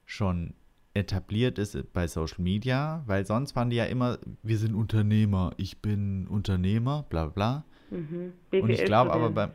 [0.04, 0.54] schon
[0.94, 5.82] etabliert ist bei Social Media, weil sonst waren die ja immer, wir sind Unternehmer, ich
[5.82, 7.64] bin Unternehmer, bla bla.
[7.90, 8.32] Mhm.
[8.52, 9.50] Und ich glaube aber beim,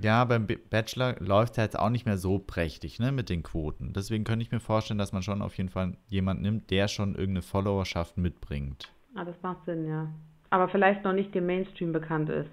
[0.00, 3.42] Ja, beim Bachelor läuft es ja jetzt auch nicht mehr so prächtig, ne, mit den
[3.42, 3.92] Quoten.
[3.92, 7.10] Deswegen könnte ich mir vorstellen, dass man schon auf jeden Fall jemanden nimmt, der schon
[7.10, 8.92] irgendeine Followerschaft mitbringt.
[9.14, 10.08] Ah, das macht Sinn, ja.
[10.50, 12.50] Aber vielleicht noch nicht dem Mainstream bekannt ist.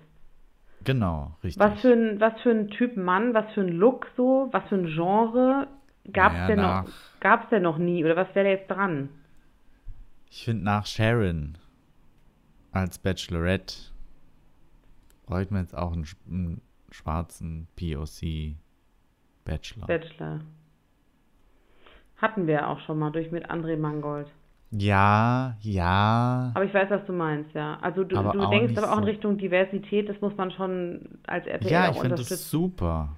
[0.84, 1.61] Genau, richtig.
[1.61, 4.75] Was für ein, was für ein Typ Mann, was für ein Look so, was für
[4.75, 5.67] ein Genre
[6.11, 6.86] gab's Naja, denn noch,
[7.19, 9.09] gab's denn noch nie oder was wäre da jetzt dran?
[10.30, 11.57] Ich finde nach Sharon
[12.71, 13.75] als Bachelorette
[15.25, 16.61] bräuchte man jetzt auch einen, einen
[16.91, 18.55] schwarzen POC
[19.45, 19.88] Bachelor.
[19.88, 20.41] Bachelor.
[22.17, 24.28] Hatten wir auch schon mal durch mit André Mangold.
[24.72, 26.51] Ja, ja.
[26.53, 27.78] Aber ich weiß, was du meinst, ja.
[27.82, 29.03] Also du, Aber du denkst aber auch in.
[29.05, 33.09] Richtung Diversität, das muss man schon als RTL Ja, ich finde das super.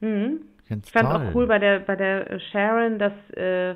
[0.00, 0.42] Mhm.
[0.64, 1.16] Ich, Ich fand toll.
[1.28, 3.74] auch cool bei der bei der Sharon, dass äh,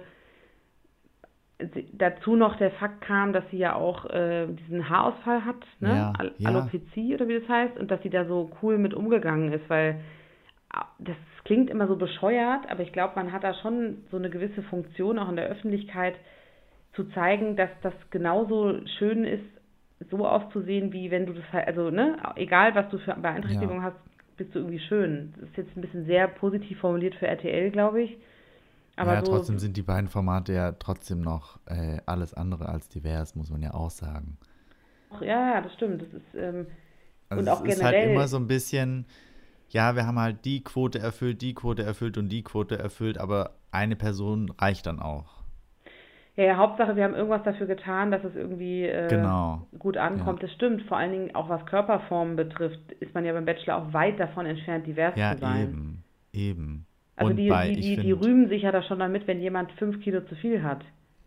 [1.74, 5.94] sie- dazu noch der Fakt kam, dass sie ja auch äh, diesen Haarausfall hat, ne?
[5.96, 6.48] Ja, Al ja.
[6.50, 10.00] Alopecia oder wie das heißt, und dass sie da so cool mit umgegangen ist, weil
[10.72, 10.86] ah,
[11.44, 15.18] klingt immer so bescheuert, aber ich glaube, man hat da schon so eine gewisse Funktion
[15.18, 16.14] auch in der Öffentlichkeit
[16.94, 19.44] zu zeigen, dass das genauso schön ist,
[20.10, 23.96] so auszusehen, wie wenn du das halt, also ne, egal was du für Beeinträchtigungen hast,
[24.36, 25.32] bist du irgendwie schön.
[25.40, 28.16] Das ist jetzt ein bisschen sehr positiv formuliert für RTL, glaube ich.
[28.96, 32.88] Aber ja, so, trotzdem sind die beiden Formate ja trotzdem noch äh, alles andere als
[32.88, 34.36] divers, muss man ja auch sagen.
[35.20, 36.02] ja, ja, das stimmt.
[36.02, 36.66] Das ist, ähm,
[37.30, 39.06] Also Und es auch ist halt generell- immer so ein bisschen,
[39.72, 43.50] ja, wir haben halt die Quote erfüllt, die Quote erfüllt und die Quote erfüllt, aber
[43.70, 45.42] eine Person reicht dann auch.
[46.36, 49.66] ja, ja, Hauptsache, wir haben irgendwas dafür getan, dass es irgendwie äh, Genau.
[49.78, 50.42] gut ankommt.
[50.42, 50.82] Das stimmt.
[50.88, 54.46] Vor allen Dingen auch was Körperformen betrifft, ist man ja beim Bachelor auch weit davon
[54.46, 55.62] entfernt, divers Ja, zu sein.
[55.68, 56.86] eben, eben.
[57.16, 59.72] Also und die, bei, die, die, die rühmen sich ja da schon damit, wenn jemand
[59.72, 60.82] fünf Kilo zu viel hat.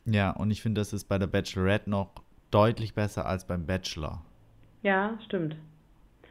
[0.05, 2.09] ja, und ich finde, das ist bei der Bachelorette noch
[2.51, 4.23] deutlich besser als beim Bachelor.
[4.81, 5.55] Ja, stimmt.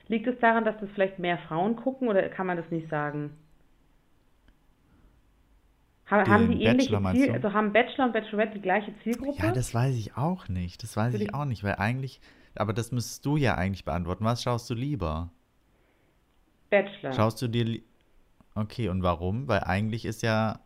[0.08, 3.30] Liegt es daran, dass das vielleicht mehr Frauen gucken oder kann man das nicht sagen?
[6.10, 9.42] Ha Den haben die ähnliche Ziel, also haben Bachelor und Bachelorette die gleiche Zielgruppe?
[9.42, 10.82] Ja, das weiß ich auch nicht.
[10.82, 12.20] Das weiß ich auch nicht, weil eigentlich,
[12.54, 14.24] aber das müsstest du ja eigentlich beantworten.
[14.24, 15.30] Was schaust du lieber?
[16.68, 17.12] Bachelor.
[17.14, 17.80] Schaust du dir.
[18.54, 19.48] Okay, und warum?
[19.48, 20.60] Weil eigentlich ist ja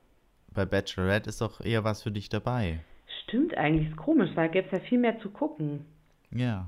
[0.52, 2.80] bei Bachelorette ist doch eher was für dich dabei.
[3.24, 5.84] Stimmt eigentlich, ist komisch, weil gäbe es ja viel mehr zu gucken.
[6.30, 6.66] Ja.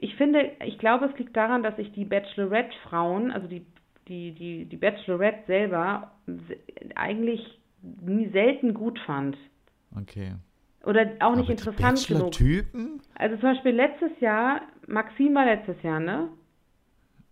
[0.00, 3.64] Ich, finde, ich glaube, es liegt daran, dass ich die Bachelorette-Frauen, also die,
[4.06, 6.56] die, die, die Bachelorette selber, se-
[6.94, 9.36] eigentlich nie selten gut fand.
[10.00, 10.32] Okay.
[10.84, 12.30] Oder auch nicht Aber interessant die genug.
[12.30, 13.00] Bachelor-Typen?
[13.16, 16.28] Also zum Beispiel letztes Jahr, Maxim war letztes Jahr, ne?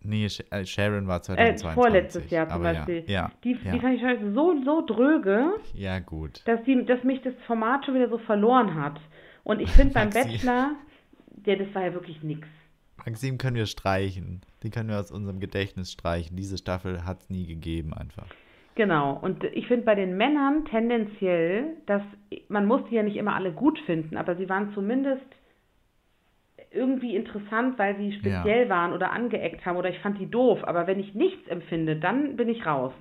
[0.03, 1.75] Nee, äh, Sharon war Äh, 2022.
[1.75, 3.05] vorletztes Jahr zum Beispiel.
[3.07, 3.73] Ja, ja, Die, ja.
[3.73, 6.43] die fand ich schon so, so dröge, ja, gut.
[6.47, 9.01] dass, die, dass mich das Format schon wieder so verloren hat.
[9.43, 10.11] Und ich finde beim.
[10.11, 10.73] Bachelor,
[11.47, 12.47] der, das war ja wirklich nix.
[13.05, 14.43] Maxim können wir streichen.
[14.63, 16.37] Die können wir aus unserem Gedächtnis streichen.
[16.37, 18.27] Diese Staffel hat es nie gegeben, einfach.
[18.75, 19.19] Genau.
[19.19, 22.03] Und ich finde bei den Männern tendenziell, dass
[22.49, 25.25] man muss die ja nicht immer alle gut finden, aber sie waren zumindest
[26.71, 30.59] irgendwie interessant, weil sie speziell waren oder angeeckt haben oder ich fand die doof.
[30.65, 32.93] Aber wenn ich nichts empfinde, dann bin ich raus.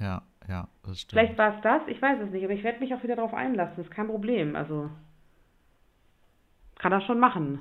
[0.00, 1.20] Ja, ja, das stimmt.
[1.20, 3.34] Vielleicht war es das, ich weiß es nicht, aber ich werde mich auch wieder darauf
[3.34, 4.56] einlassen, ist kein Problem.
[4.56, 4.90] Also
[6.78, 7.60] kann das schon machen.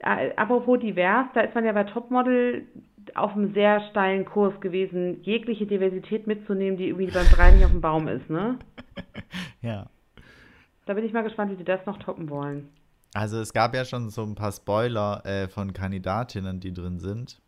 [0.00, 2.66] Äh, apropos divers, da ist man ja bei Topmodel
[3.14, 7.70] auf einem sehr steilen Kurs gewesen, jegliche Diversität mitzunehmen, die irgendwie beim Drei nicht auf
[7.70, 8.58] dem Baum ist, ne?
[9.62, 9.88] Ja.
[10.86, 12.68] Da bin ich mal gespannt, wie die das noch toppen wollen.
[13.12, 17.40] Also es gab ja schon so ein paar Spoiler äh, von Kandidatinnen, die drin sind.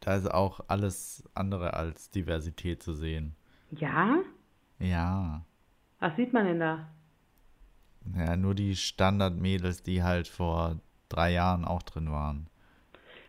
[0.00, 3.34] Da ist auch alles andere als Diversität zu sehen.
[3.70, 4.18] Ja?
[4.78, 5.44] Ja.
[5.98, 6.88] Was sieht man denn da?
[8.16, 10.76] Ja, nur die Standardmädels, die halt vor
[11.10, 12.46] drei Jahren auch drin waren.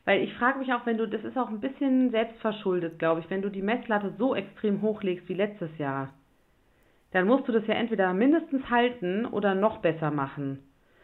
[0.05, 3.29] Weil ich frage mich auch, wenn du, das ist auch ein bisschen selbstverschuldet, glaube ich,
[3.29, 6.13] wenn du die Messlatte so extrem hochlegst wie letztes Jahr,
[7.11, 10.59] dann musst du das ja entweder mindestens halten oder noch besser machen.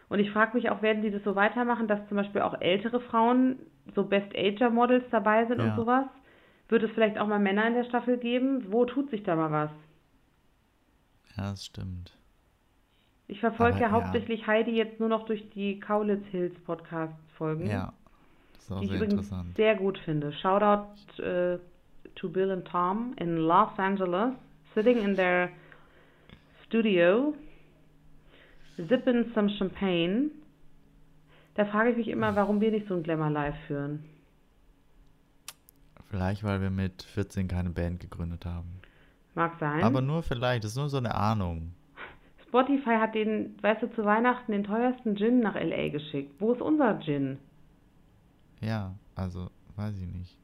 [0.09, 3.01] Und ich frage mich auch, werden die das so weitermachen, dass zum Beispiel auch ältere
[3.01, 3.57] Frauen,
[3.93, 5.75] so Best-Ager-Models dabei sind und Ja.
[5.75, 6.05] sowas?
[6.69, 8.71] Wird es vielleicht auch mal Männer in der Staffel geben?
[8.71, 9.71] Wo tut sich da mal was?
[11.35, 12.16] Ja, das stimmt.
[13.27, 13.91] Ich verfolge ja ja.
[13.91, 17.69] hauptsächlich Heidi jetzt nur noch durch die Kaulitz Hills Podcast-Folgen.
[17.69, 17.93] Ja.
[18.53, 19.55] Das ist auch die ich sehr übrigens interessant.
[19.57, 20.31] sehr gut finde.
[20.33, 21.59] Shoutout äh,
[22.15, 24.33] to Bill and Tom in Los Angeles,
[24.73, 25.49] sitting in their
[26.65, 27.33] studio,
[28.77, 30.31] sipping some champagne.
[31.55, 34.03] Da frage ich mich immer, warum wir nicht so ein Glamour Live führen.
[36.09, 38.79] Vielleicht, weil wir mit 14 keine Band gegründet haben.
[39.35, 39.83] Mag sein.
[39.83, 41.73] Aber nur vielleicht, das ist nur so eine Ahnung.
[42.57, 46.33] Spotify hat den, weißt du, zu Weihnachten den teuersten Gin nach LA geschickt.
[46.39, 47.37] Wo ist unser Gin?
[48.61, 50.37] ja, also weiß ich nicht.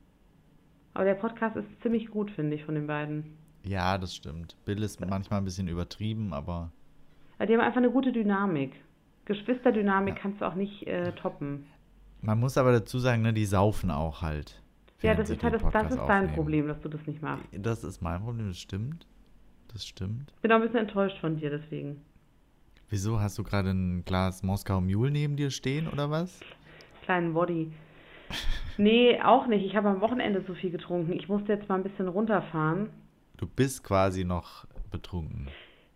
[0.93, 3.35] Aber der Podcast ist ziemlich gut, finde ich, von den beiden.
[3.63, 4.55] Ja, das stimmt.
[4.65, 6.71] Bill ist manchmal ein bisschen übertrieben, aber
[7.39, 8.73] Ja, Die haben einfach eine gute Dynamik.
[9.25, 10.21] Geschwisterdynamik Ja.
[10.21, 11.65] kannst du auch nicht äh, toppen.
[12.21, 14.61] man muss aber dazu sagen, ne, die saufen auch halt.
[15.01, 16.31] Ja, das ist halt das, das ist dein.
[16.33, 17.43] Problem, dass du das nicht machst.
[17.51, 19.07] Das ist mein Problem, das stimmt.
[19.73, 20.31] Das stimmt.
[20.35, 22.01] Ich bin auch ein bisschen enttäuscht von dir deswegen.
[22.89, 26.39] Wieso hast du gerade ein Glas Moskau Mule neben dir stehen oder was?
[27.03, 27.71] Kleinen Body.
[28.77, 29.65] Nee, auch nicht.
[29.65, 31.13] Ich habe am Wochenende so viel getrunken.
[31.13, 32.89] Ich musste jetzt mal ein bisschen runterfahren.
[33.37, 35.47] Du bist quasi noch betrunken.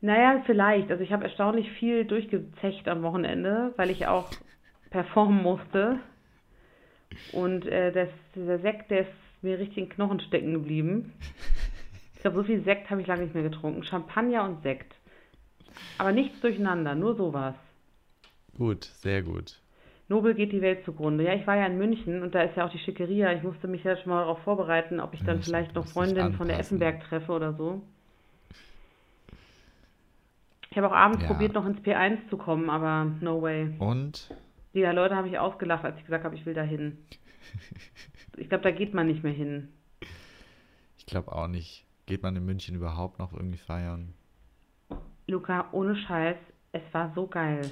[0.01, 0.91] Naja, vielleicht.
[0.91, 4.31] Also ich habe erstaunlich viel durchgezecht am Wochenende, weil ich auch
[4.89, 5.99] performen musste.
[7.31, 9.11] Und äh, das, dieser Sekt, der ist
[9.41, 11.13] mir richtig in den Knochen stecken geblieben.
[12.27, 13.83] Ich glaube, so viel Sekt habe ich lange nicht mehr getrunken.
[13.83, 14.93] Champagner und Sekt.
[15.97, 17.55] Aber nichts durcheinander, nur sowas.
[18.57, 19.61] Gut, sehr gut.
[20.09, 21.23] Nobel geht die Welt zugrunde.
[21.23, 23.31] Ja, ich war ja in München und da ist ja auch die Schickeria.
[23.31, 26.33] Ich musste mich ja schon mal darauf vorbereiten, ob ich dann Ja, vielleicht noch Freundinnen
[26.33, 26.59] von der.
[26.59, 27.81] Effenberg treffe oder so.
[30.69, 31.27] Ich habe auch abends Ja.
[31.27, 33.73] probiert, noch ins P1 zu kommen, aber no way.
[33.79, 34.29] Und?
[34.73, 36.97] Die Leute haben mich ausgelacht, als ich gesagt habe, ich will da hin.
[38.39, 39.69] Ich glaube, da geht man nicht mehr hin.
[40.99, 41.86] Ich glaube auch nicht.
[42.07, 44.13] Geht man in München überhaupt noch irgendwie feiern?
[45.27, 46.37] Luca, ohne Scheiß,
[46.71, 47.69] es war so geil.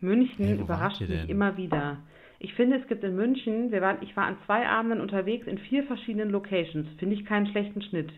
[0.00, 1.98] München Hey, überrascht mich immer wieder.
[2.40, 5.58] Ich finde, es gibt in München, wir waren, ich war an zwei Abenden unterwegs in
[5.58, 6.88] vier verschiedenen Locations.
[6.98, 8.10] Finde ich keinen schlechten Schnitt.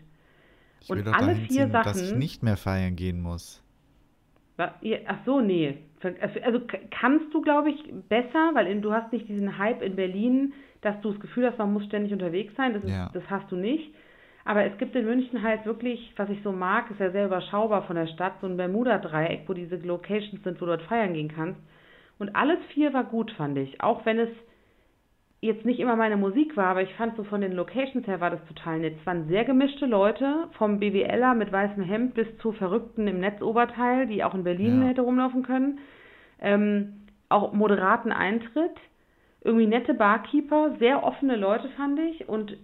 [0.81, 3.61] Ich Und will doch alle vier ziehen, dass ich Sachen- nicht mehr feiern gehen muss.
[4.57, 5.77] Ach so, nee.
[6.19, 10.53] Also also kannst du, glaube ich, besser, weil du hast nicht diesen Hype in Berlin,
[10.81, 12.73] dass du das Gefühl hast, man muss ständig unterwegs sein.
[12.73, 13.09] Das, ist, Ja.
[13.13, 13.93] das hast du nicht.
[14.45, 17.83] Aber es gibt in München halt wirklich, was ich so mag, ist ja sehr überschaubar
[17.83, 21.31] von der Stadt, so ein Bermuda-Dreieck, wo diese Locations sind, wo du dort feiern gehen
[21.33, 21.59] kannst.
[22.19, 23.81] Und alles vier war gut, fand ich.
[23.81, 24.29] Auch wenn es
[25.39, 28.29] jetzt nicht immer meine Musik war, aber ich fand so von den Locations her war
[28.29, 28.95] das total nett.
[28.99, 34.07] Es waren sehr gemischte Leute, vom BWLer mit weißem Hemd bis zu Verrückten im Netzoberteil,
[34.07, 34.87] die auch in Berlin Ja.
[34.87, 35.79] hätte rumlaufen können.
[36.41, 38.75] Ähm, auch moderaten Eintritt,
[39.41, 42.55] irgendwie nette Barkeeper, sehr offene Leute fand ich und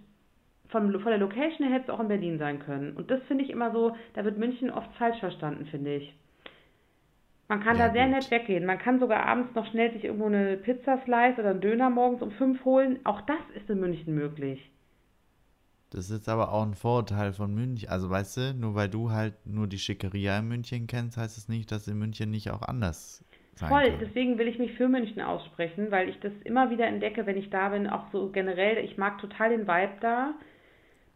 [0.70, 2.96] von, von der Location her hätte es auch in Berlin sein können.
[2.96, 6.14] Und das finde ich immer so, da wird München oft falsch verstanden, finde ich.
[7.48, 8.08] Man kann Ja, da sehr gut.
[8.08, 8.64] nett weggehen.
[8.64, 12.30] Man kann sogar abends noch schnell sich irgendwo eine Pizza-Slice oder einen Döner morgens um
[12.30, 12.98] fünf holen.
[13.04, 14.70] Auch das ist in München möglich.
[15.90, 17.88] Das ist jetzt aber auch ein Vorurteil von München.
[17.88, 21.48] Also weißt du, nur weil du halt nur die Schickeria in München kennst, heißt es
[21.48, 24.00] nicht, dass in München nicht auch anders sein Voll, kann.
[24.00, 27.50] deswegen will ich mich für München aussprechen, weil ich das immer wieder entdecke, wenn ich
[27.50, 30.34] da bin, auch so generell, ich mag total den Vibe da.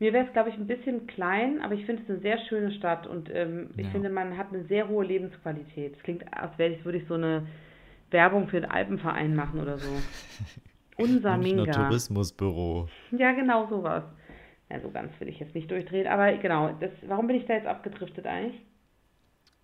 [0.00, 2.72] Mir wäre es, glaube ich, ein bisschen klein, aber ich finde es eine sehr schöne
[2.72, 3.90] Stadt und ähm, ich Ja.
[3.90, 5.96] finde, man hat eine sehr hohe Lebensqualität.
[5.96, 7.46] Es klingt, als wäre ich, würde ich so eine
[8.10, 9.88] Werbung für den Alpenverein machen oder so.
[10.96, 11.72] Unser Minga.
[11.72, 12.88] Tourismusbüro.
[13.12, 14.04] Ja, genau sowas.
[14.70, 17.54] Ja, so ganz will ich jetzt nicht durchdrehen, aber genau, das, warum bin ich da
[17.54, 18.60] jetzt abgedriftet eigentlich?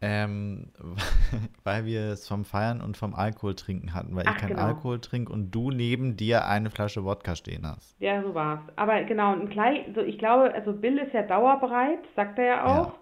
[0.03, 0.73] Ähm,
[1.65, 4.63] weil wir es vom Feiern und vom Alkohol trinken hatten, weil Ach, ich keinen genau.
[4.63, 8.01] Alkohol trinke und du neben dir eine Flasche Wodka stehen hast.
[8.01, 8.63] Ja, so war's.
[8.77, 12.65] Aber genau, ein klein, so ich glaube, also Bill ist ja dauerbereit, sagt er ja
[12.65, 12.87] auch.
[12.87, 12.95] Ja.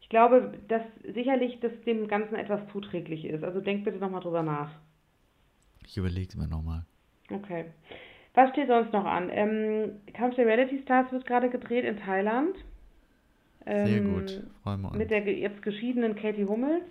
[0.00, 0.82] Ich glaube, dass
[1.12, 3.42] sicherlich das dem Ganzen etwas zuträglich ist.
[3.42, 4.70] Also denk bitte nochmal drüber nach.
[5.86, 6.84] Ich überlege es mir nochmal.
[7.30, 7.66] Okay.
[8.34, 9.28] Was steht sonst noch an?
[9.30, 12.56] Ähm, der Reality Stars wird gerade gedreht in Thailand.
[13.68, 14.96] Sehr Ähm, gut, freuen wir uns.
[14.96, 16.84] Mit der jetzt geschiedenen Katie Hummels.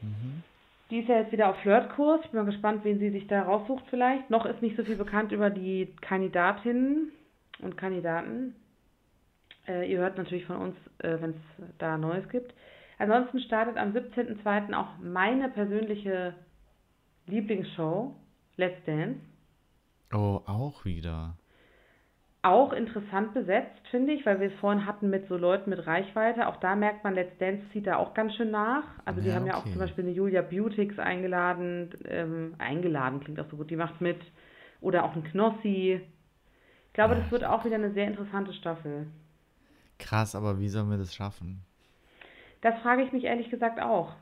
[0.00, 0.42] Mhm.
[0.90, 2.20] Die ist ja jetzt wieder auf Flirtkurs.
[2.24, 4.30] Ich bin mal gespannt, wen sie sich da raussucht vielleicht.
[4.30, 7.10] Noch ist nicht so viel bekannt über die Kandidatinnen
[7.60, 8.54] und Kandidaten.
[9.66, 12.54] Äh, ihr hört natürlich von uns, äh, wenn es da Neues gibt.
[12.98, 14.72] Ansonsten startet am 17.02.
[14.74, 16.34] auch meine persönliche
[17.26, 18.14] Lieblingsshow,
[18.56, 19.18] Let's Dance.
[20.12, 21.34] Oh, auch wieder.
[22.44, 26.46] Auch interessant besetzt, finde ich, weil wir es vorhin hatten mit so Leuten mit Reichweite.
[26.46, 28.84] Auch da merkt man, Let's Dance zieht da auch ganz schön nach.
[29.06, 29.70] Also die Ja, haben ja auch okay.
[29.72, 31.90] zum Beispiel eine Julia Beautix eingeladen.
[32.06, 34.18] Ähm, eingeladen klingt auch so gut, die macht mit.
[34.82, 36.00] Oder auch ein Knossi.
[36.88, 37.20] Ich glaube, Ja.
[37.20, 39.06] das wird auch wieder eine sehr interessante Staffel.
[39.98, 41.62] Krass, aber wie sollen wir das schaffen?
[42.60, 44.12] Das frage ich mich ehrlich gesagt auch.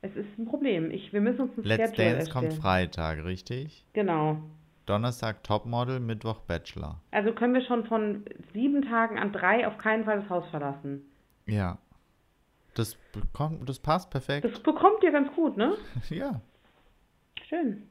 [0.00, 0.92] Es ist ein Problem.
[0.92, 2.62] Ich, wir müssen uns ein Let's Schedule Dance kommt erstellen.
[2.62, 3.84] Freitag, richtig?
[3.94, 4.38] Genau.
[4.86, 7.00] Donnerstag Topmodel, Mittwoch Bachelor.
[7.10, 11.02] Also können wir schon von sieben Tagen an drei auf keinen Fall das Haus verlassen.
[11.46, 11.78] Ja.
[12.74, 14.44] Das bekommt, das passt perfekt.
[14.44, 15.76] Das bekommt ihr ganz gut, ne?
[16.10, 16.40] ja.
[17.48, 17.88] Schön.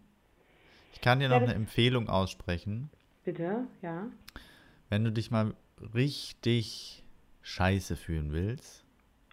[0.94, 2.90] Ich kann dir Ja, noch das- eine Empfehlung aussprechen.
[3.24, 4.08] Bitte, ja.
[4.90, 5.54] Wenn du dich mal
[5.96, 7.04] richtig
[7.42, 8.84] scheiße fühlen willst,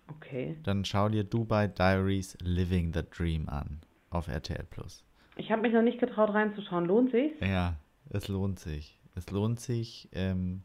[0.09, 0.57] Okay.
[0.63, 3.81] dann schau dir Dubai Diaries Living the Dream an
[4.11, 5.05] auf RTL Plus.
[5.37, 6.85] Ich habe mich noch nicht getraut reinzuschauen.
[6.87, 7.33] Lohnt sich?
[7.41, 7.77] Ja,
[8.11, 8.99] Es lohnt sich.
[9.15, 10.09] Es lohnt sich.
[10.13, 10.63] Ähm,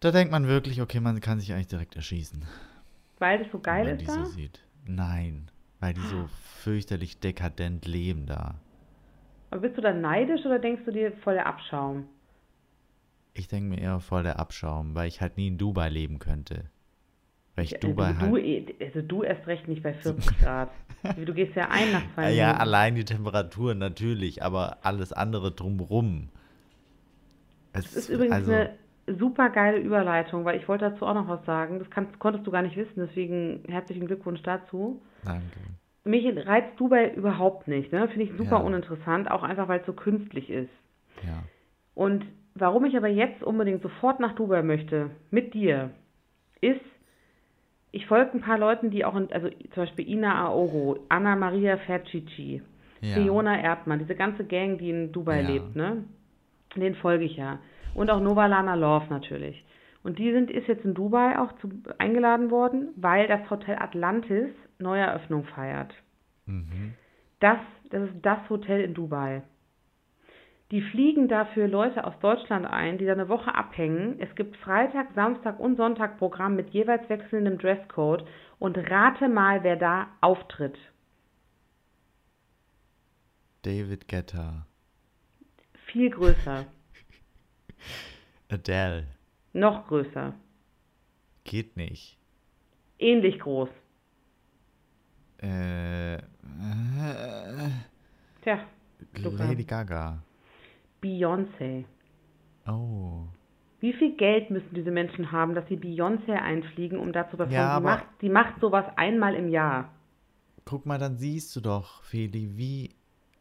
[0.00, 2.44] da denkt man wirklich, okay, man kann sich eigentlich direkt erschießen.
[3.18, 4.12] Weil das so geil wenn ist die da?
[4.12, 4.60] so sieht.
[4.86, 5.50] Nein,
[5.80, 6.28] weil die so
[6.62, 8.56] fürchterlich dekadent leben da.
[9.50, 12.06] Aber bist du dann neidisch oder denkst du dir voll der Abschaum?
[13.32, 16.70] Ich denke mir eher voll der Abschaum, weil ich halt nie in Dubai leben könnte.
[17.56, 18.44] Weil ich Also Dubai du, halt.
[18.44, 20.70] eh- also du erst recht nicht bei 40 Grad.
[21.26, 22.60] Du gehst ja ein nach zwei Ja, Minuten.
[22.62, 26.30] allein die Temperatur natürlich, aber alles andere drumrum.
[27.74, 28.70] Es Das ist übrigens also, eine
[29.06, 31.78] super geile Überleitung, weil ich wollte dazu auch noch was sagen.
[31.78, 35.02] Das kannst, konntest du gar nicht wissen, deswegen herzlichen Glückwunsch dazu.
[35.24, 35.42] Danke.
[36.04, 38.08] Mich reizt Dubai überhaupt nicht, ne?
[38.08, 38.62] Finde ich super Ja.
[38.62, 40.70] uninteressant, auch einfach weil es so künstlich ist.
[41.22, 41.42] Ja.
[41.94, 42.24] Und
[42.54, 45.90] warum ich aber jetzt unbedingt sofort nach Dubai möchte, mit dir,
[46.62, 46.80] ist,
[47.94, 51.76] ich folge ein paar Leuten, die auch, in, also zum Beispiel Ina Aogo, Anna Maria
[51.78, 52.62] Fercici,
[53.00, 53.14] Ja.
[53.14, 55.48] Fiona Erdmann, diese ganze Gang, die in Dubai Ja.
[55.48, 56.04] lebt, ne?
[56.74, 57.60] Den folge ich ja.
[57.94, 59.64] Und auch Novalana Love natürlich.
[60.02, 61.68] Und die sind, ist jetzt in Dubai auch zu,
[61.98, 65.94] eingeladen worden, weil das Hotel Atlantis Neueröffnung feiert.
[66.46, 66.94] Mhm.
[67.40, 67.58] Das,
[67.90, 69.42] das ist das Hotel in Dubai.
[70.70, 74.18] Die fliegen dafür Leute aus Deutschland ein, die da eine Woche abhängen.
[74.18, 78.26] Es gibt Freitag, Samstag und Sonntag Programm mit jeweils wechselndem Dresscode.
[78.58, 80.78] Und rate mal, wer da auftritt.
[83.62, 84.66] David Guetta.
[85.86, 86.66] Viel größer.
[88.50, 89.06] Adele.
[89.52, 90.34] Noch größer.
[91.44, 92.18] Geht nicht.
[92.98, 93.68] Ähnlich groß.
[95.42, 96.20] Äh, äh,
[98.42, 98.60] Tja.
[99.12, 100.22] Lady Gaga.
[101.04, 101.84] Beyoncé.
[102.66, 103.24] Oh.
[103.80, 107.52] Wie viel Geld müssen diese Menschen haben, dass sie Beyoncé einfliegen, um da zu performen?
[107.54, 109.90] Ja, aber- macht, die macht sowas einmal im Jahr.
[110.64, 112.90] Guck mal, dann siehst du doch, Feli, wie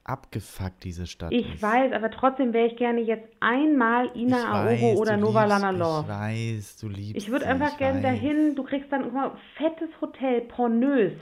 [0.03, 1.61] abgefuckt diese Stadt Ich ist.
[1.63, 5.61] weiß, aber trotzdem wäre ich gerne jetzt einmal Ina Ich Aogo weiß, oder Nova liebst-
[5.61, 6.07] Lana Ich Love.
[6.09, 8.55] weiß, du liebst Ich würde einfach ich gerne dahin.
[8.55, 11.13] Du kriegst dann guck mal, fettes Hotel, pornös.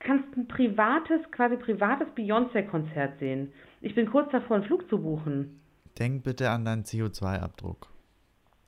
[0.00, 3.52] Kannst ein privates, quasi privates Beyoncé-Konzert sehen.
[3.80, 5.60] Ich bin kurz davor, einen Flug zu buchen.
[5.98, 7.88] Denk bitte an deinen CO2-Abdruck.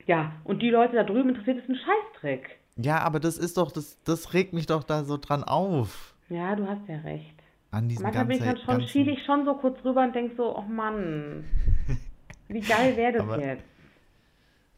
[0.06, 2.58] Ja, und die Leute da drüben interessiert es einen Scheißdreck.
[2.76, 6.14] Ja, aber das ist doch, das, das regt mich doch da so dran auf.
[6.28, 7.34] Ja, du hast ja recht.
[7.70, 10.04] An diesem Manchmal bin ich dann ganzen, schon, ganzen schiele ich schon so kurz rüber
[10.04, 11.44] und denk so, oh Mann,
[12.48, 13.64] wie geil wäre das Aber- jetzt?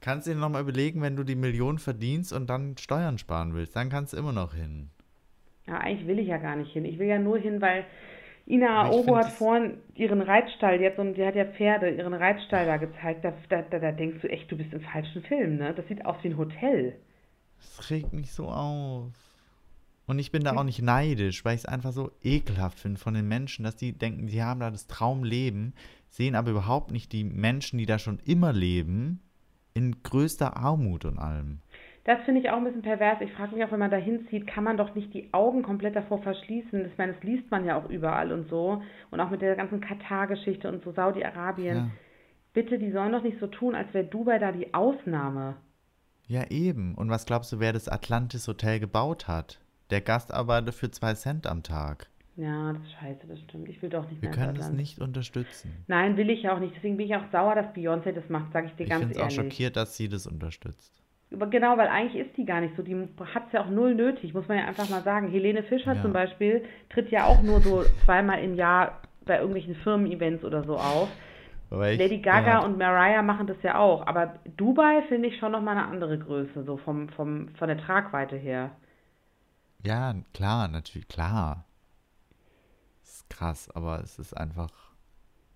[0.00, 3.74] Kannst du dir nochmal überlegen, wenn du die Million verdienst und dann Steuern sparen willst,
[3.74, 4.90] dann kannst du immer noch hin.
[5.66, 6.84] Ja, eigentlich will ich ja gar nicht hin.
[6.84, 7.84] Ich will ja nur hin, weil
[8.48, 12.78] Ina find hat vorhin ihren Reitstall jetzt und die hat ja Pferde, ihren Reitstall da
[12.78, 13.24] gezeigt.
[13.24, 15.74] Da, da, da, da denkst du echt, du bist im falschen Film, ne?
[15.74, 16.98] Das sieht aus wie ein Hotel.
[17.58, 19.12] Das regt mich so auf.
[20.06, 23.12] Und ich bin da auch nicht neidisch, weil ich es einfach so ekelhaft finde von
[23.12, 25.74] den Menschen, dass die denken, sie haben da das Traumleben,
[26.08, 29.20] sehen aber überhaupt nicht die Menschen, die da schon immer leben,
[29.74, 31.60] in größter Armut und allem.
[32.08, 33.20] Das finde ich auch ein bisschen pervers.
[33.20, 35.94] Ich frage mich auch, wenn man da hinzieht, kann man doch nicht die Augen komplett
[35.94, 36.86] davor verschließen.
[36.86, 38.82] Ich meine, das liest man ja auch überall und so.
[39.10, 41.76] Und auch mit der ganzen Katar-Geschichte und so Saudi-Arabien.
[41.76, 41.90] Ja.
[42.54, 45.56] Bitte, die sollen doch nicht so tun, als wäre Dubai da die Ausnahme.
[46.26, 46.94] Ja, eben.
[46.94, 49.60] Und was glaubst du, wer das Atlantis Hotel gebaut hat?
[49.90, 52.08] Der Gast arbeitet für zwei Cent am Tag.
[52.36, 53.68] Ja, das ist scheiße, das stimmt.
[53.68, 55.84] Ich will doch nicht Wir mehr können das nicht unterstützen.
[55.88, 56.74] Nein, will ich auch nicht.
[56.74, 59.14] Deswegen bin ich auch sauer, dass Beyoncé das macht, sage ich dir Ich ganz finde
[59.14, 59.36] es auch ehrlich.
[59.36, 61.02] schockiert, dass sie das unterstützt.
[61.30, 62.82] Genau, weil eigentlich ist die gar nicht so.
[62.82, 62.94] Die
[63.34, 65.28] hat es ja auch null nötig, muss man ja einfach mal sagen.
[65.30, 66.02] Helene Fischer Ja.
[66.02, 70.76] zum Beispiel tritt ja auch nur so zweimal im Jahr bei irgendwelchen Firmen-Events oder so
[70.76, 71.08] auf.
[71.70, 74.06] Ich- Lady Gaga ja, und Mariah machen das ja auch.
[74.06, 78.36] Aber Dubai finde ich schon nochmal eine andere Größe, so vom, vom, von der Tragweite
[78.36, 78.70] her.
[79.84, 81.66] Ja, klar, natürlich, klar.
[83.02, 84.70] Das ist krass, aber es ist einfach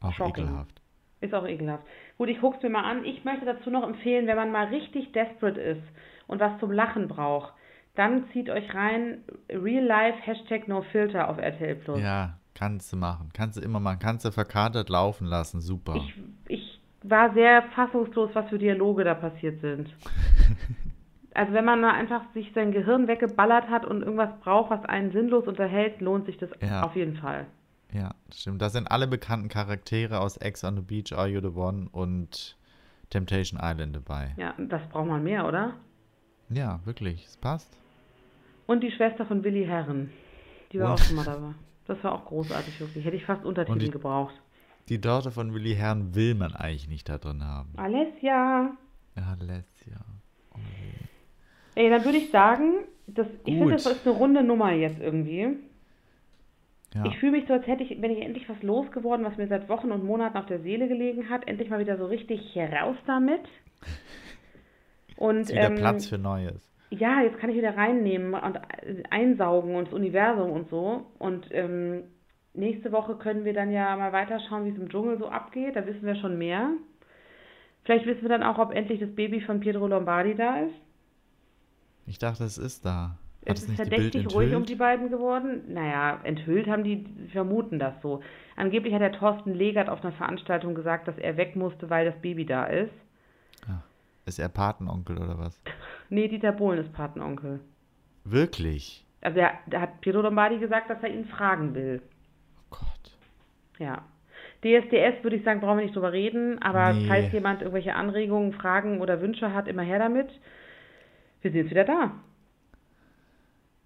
[0.02, 0.44] auch Shocking.
[0.44, 0.81] ekelhaft.
[1.22, 1.84] Ist auch ekelhaft.
[2.18, 3.04] Gut, ich guck's mir mal an.
[3.04, 5.82] Ich möchte dazu noch empfehlen, wenn man mal richtig desperate ist
[6.26, 7.54] und was zum Lachen braucht,
[7.94, 9.18] dann zieht euch rein
[9.50, 12.00] Real Life Hashtag No Filter auf RTL Plus.
[12.00, 13.30] Ja, kannst du machen.
[13.34, 13.98] Kannst du immer machen.
[14.00, 15.60] Kannst du verkatert laufen lassen.
[15.60, 15.94] Super.
[15.96, 16.14] Ich,
[16.48, 19.88] ich war sehr fassungslos, was für Dialoge da passiert sind.
[21.34, 25.12] Also wenn man mal einfach sich sein Gehirn weggeballert hat und irgendwas braucht, was einen
[25.12, 26.82] sinnlos unterhält, lohnt sich das Ja.
[26.82, 27.46] auf jeden Fall.
[27.92, 28.62] Ja, das stimmt.
[28.62, 32.56] Da sind alle bekannten Charaktere aus Ex on the Beach, Are You the One und
[33.10, 34.34] Temptation Island dabei.
[34.38, 35.74] Ja, das braucht man mehr, oder?
[36.48, 37.26] Ja, wirklich.
[37.26, 37.76] Es passt.
[38.66, 40.10] Und die Schwester von Willi Herren.
[40.72, 41.54] Die war Und- auch schon mal dabei.
[41.86, 43.04] Das war auch großartig, wirklich.
[43.04, 44.34] Hätte ich fast Untertitel die- gebraucht.
[44.88, 47.72] Die Torte von Willi Herrn will man eigentlich nicht da drin haben.
[47.76, 48.72] Alessia.
[49.40, 50.04] Letztes Jahr.
[51.74, 52.72] Ey, dann würde ich sagen,
[53.06, 55.56] das, ich finde, das ist eine runde Nummer jetzt irgendwie.
[56.94, 57.04] Ja.
[57.06, 59.68] Ich fühle mich so, als hätte ich, wenn ich endlich was losgeworden, was mir seit
[59.68, 63.40] Wochen und Monaten auf der Seele gelegen hat, endlich mal wieder so richtig raus damit.
[65.16, 66.68] Und wieder ähm, Platz für Neues.
[66.90, 68.58] ja, jetzt kann ich wieder reinnehmen und
[69.10, 71.06] einsaugen und das Universum und so.
[71.18, 72.04] Und ähm,
[72.54, 75.76] nächste Woche können wir dann ja mal weiterschauen, wie es im Dschungel so abgeht.
[75.76, 76.70] Da wissen wir schon mehr.
[77.84, 80.74] Vielleicht wissen wir dann auch, ob endlich das Baby von Pietro Lombardi da ist.
[82.06, 83.16] Ich dachte, es ist da.
[83.48, 85.62] Hat Es ist verdächtig ruhig um die beiden geworden.
[85.68, 88.20] Naja, enthüllt haben die, vermuten das so.
[88.56, 92.14] Angeblich hat der Thorsten Legert auf einer Veranstaltung gesagt, dass er weg musste, weil das
[92.22, 92.92] Baby da ist.
[94.24, 95.60] Ist er Patenonkel oder was?
[96.08, 97.58] Nee, Dieter Bohlen ist Patenonkel.
[98.24, 99.04] Wirklich?
[99.22, 102.02] Also er, da hat Pietro Lombardi gesagt, dass er ihn fragen will.
[102.70, 103.16] Oh Gott.
[103.78, 104.02] Ja.
[104.62, 107.06] DSDS würde ich sagen, brauchen wir nicht drüber reden, aber Nee.
[107.08, 110.28] falls jemand irgendwelche Anregungen, Fragen oder Wünsche hat, immer her damit.
[111.40, 112.12] Wir sind jetzt wieder da.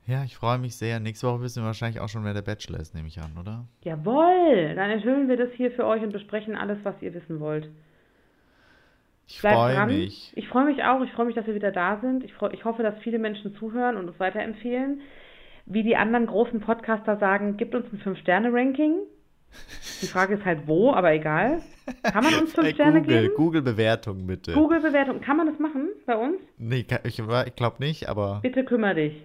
[0.06, 1.00] Ja, ich freue mich sehr.
[1.00, 3.66] Nächste Woche wissen wir wahrscheinlich auch schon, wer der Bachelor ist, nehme ich an, oder?
[3.82, 4.74] Jawohl!
[4.76, 7.68] Dann enthüllen wir das hier für euch und besprechen alles, was ihr wissen wollt.
[9.26, 10.32] Ich freue mich.
[10.36, 11.02] Ich freue mich auch.
[11.02, 12.22] Ich freue mich, dass wir wieder da sind.
[12.22, 15.00] Ich, freu, ich hoffe, dass viele Menschen zuhören und uns weiterempfehlen.
[15.64, 18.98] Wie die anderen großen Podcaster sagen, gibt uns ein 5-Sterne-Ranking.
[20.02, 21.60] Die Frage ist halt wo, aber egal.
[22.04, 23.34] Kann man uns 5 Bei Sterne Google, geben?
[23.36, 24.52] Google-Bewertung bitte.
[24.52, 25.20] Google-Bewertung.
[25.20, 26.36] Kann man das machen bei uns?
[26.58, 29.22] Nee, ich, ich glaube nicht, aber Bitte kümmere dich.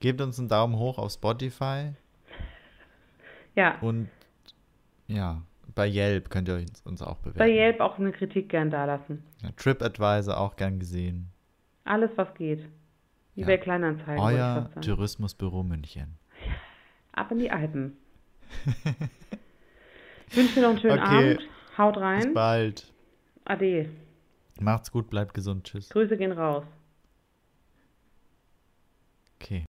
[0.00, 1.92] Gebt uns einen Daumen hoch auf Spotify
[3.54, 4.08] Ja, und
[5.08, 5.42] ja,
[5.74, 7.38] bei Yelp könnt ihr uns, uns auch bewerten.
[7.38, 9.22] bei Yelp auch eine Kritik gern dalassen.
[9.42, 11.30] Ja, TripAdvisor auch gern gesehen.
[11.84, 12.66] Alles, was geht.
[13.34, 13.46] Wie Ja.
[13.46, 14.18] bei Kleinanzeigen.
[14.22, 14.70] Euer.
[14.80, 16.16] Tourismusbüro München.
[17.12, 17.96] Ab in die Alpen.
[20.28, 21.32] ich wünsche dir noch einen schönen Okay.
[21.34, 21.48] Abend.
[21.78, 22.34] Haut Bis rein.
[22.34, 22.92] bald.
[23.44, 23.90] Ade.
[24.58, 25.64] Macht's gut, bleibt gesund.
[25.64, 25.88] Tschüss.
[25.90, 26.64] Grüße gehen raus.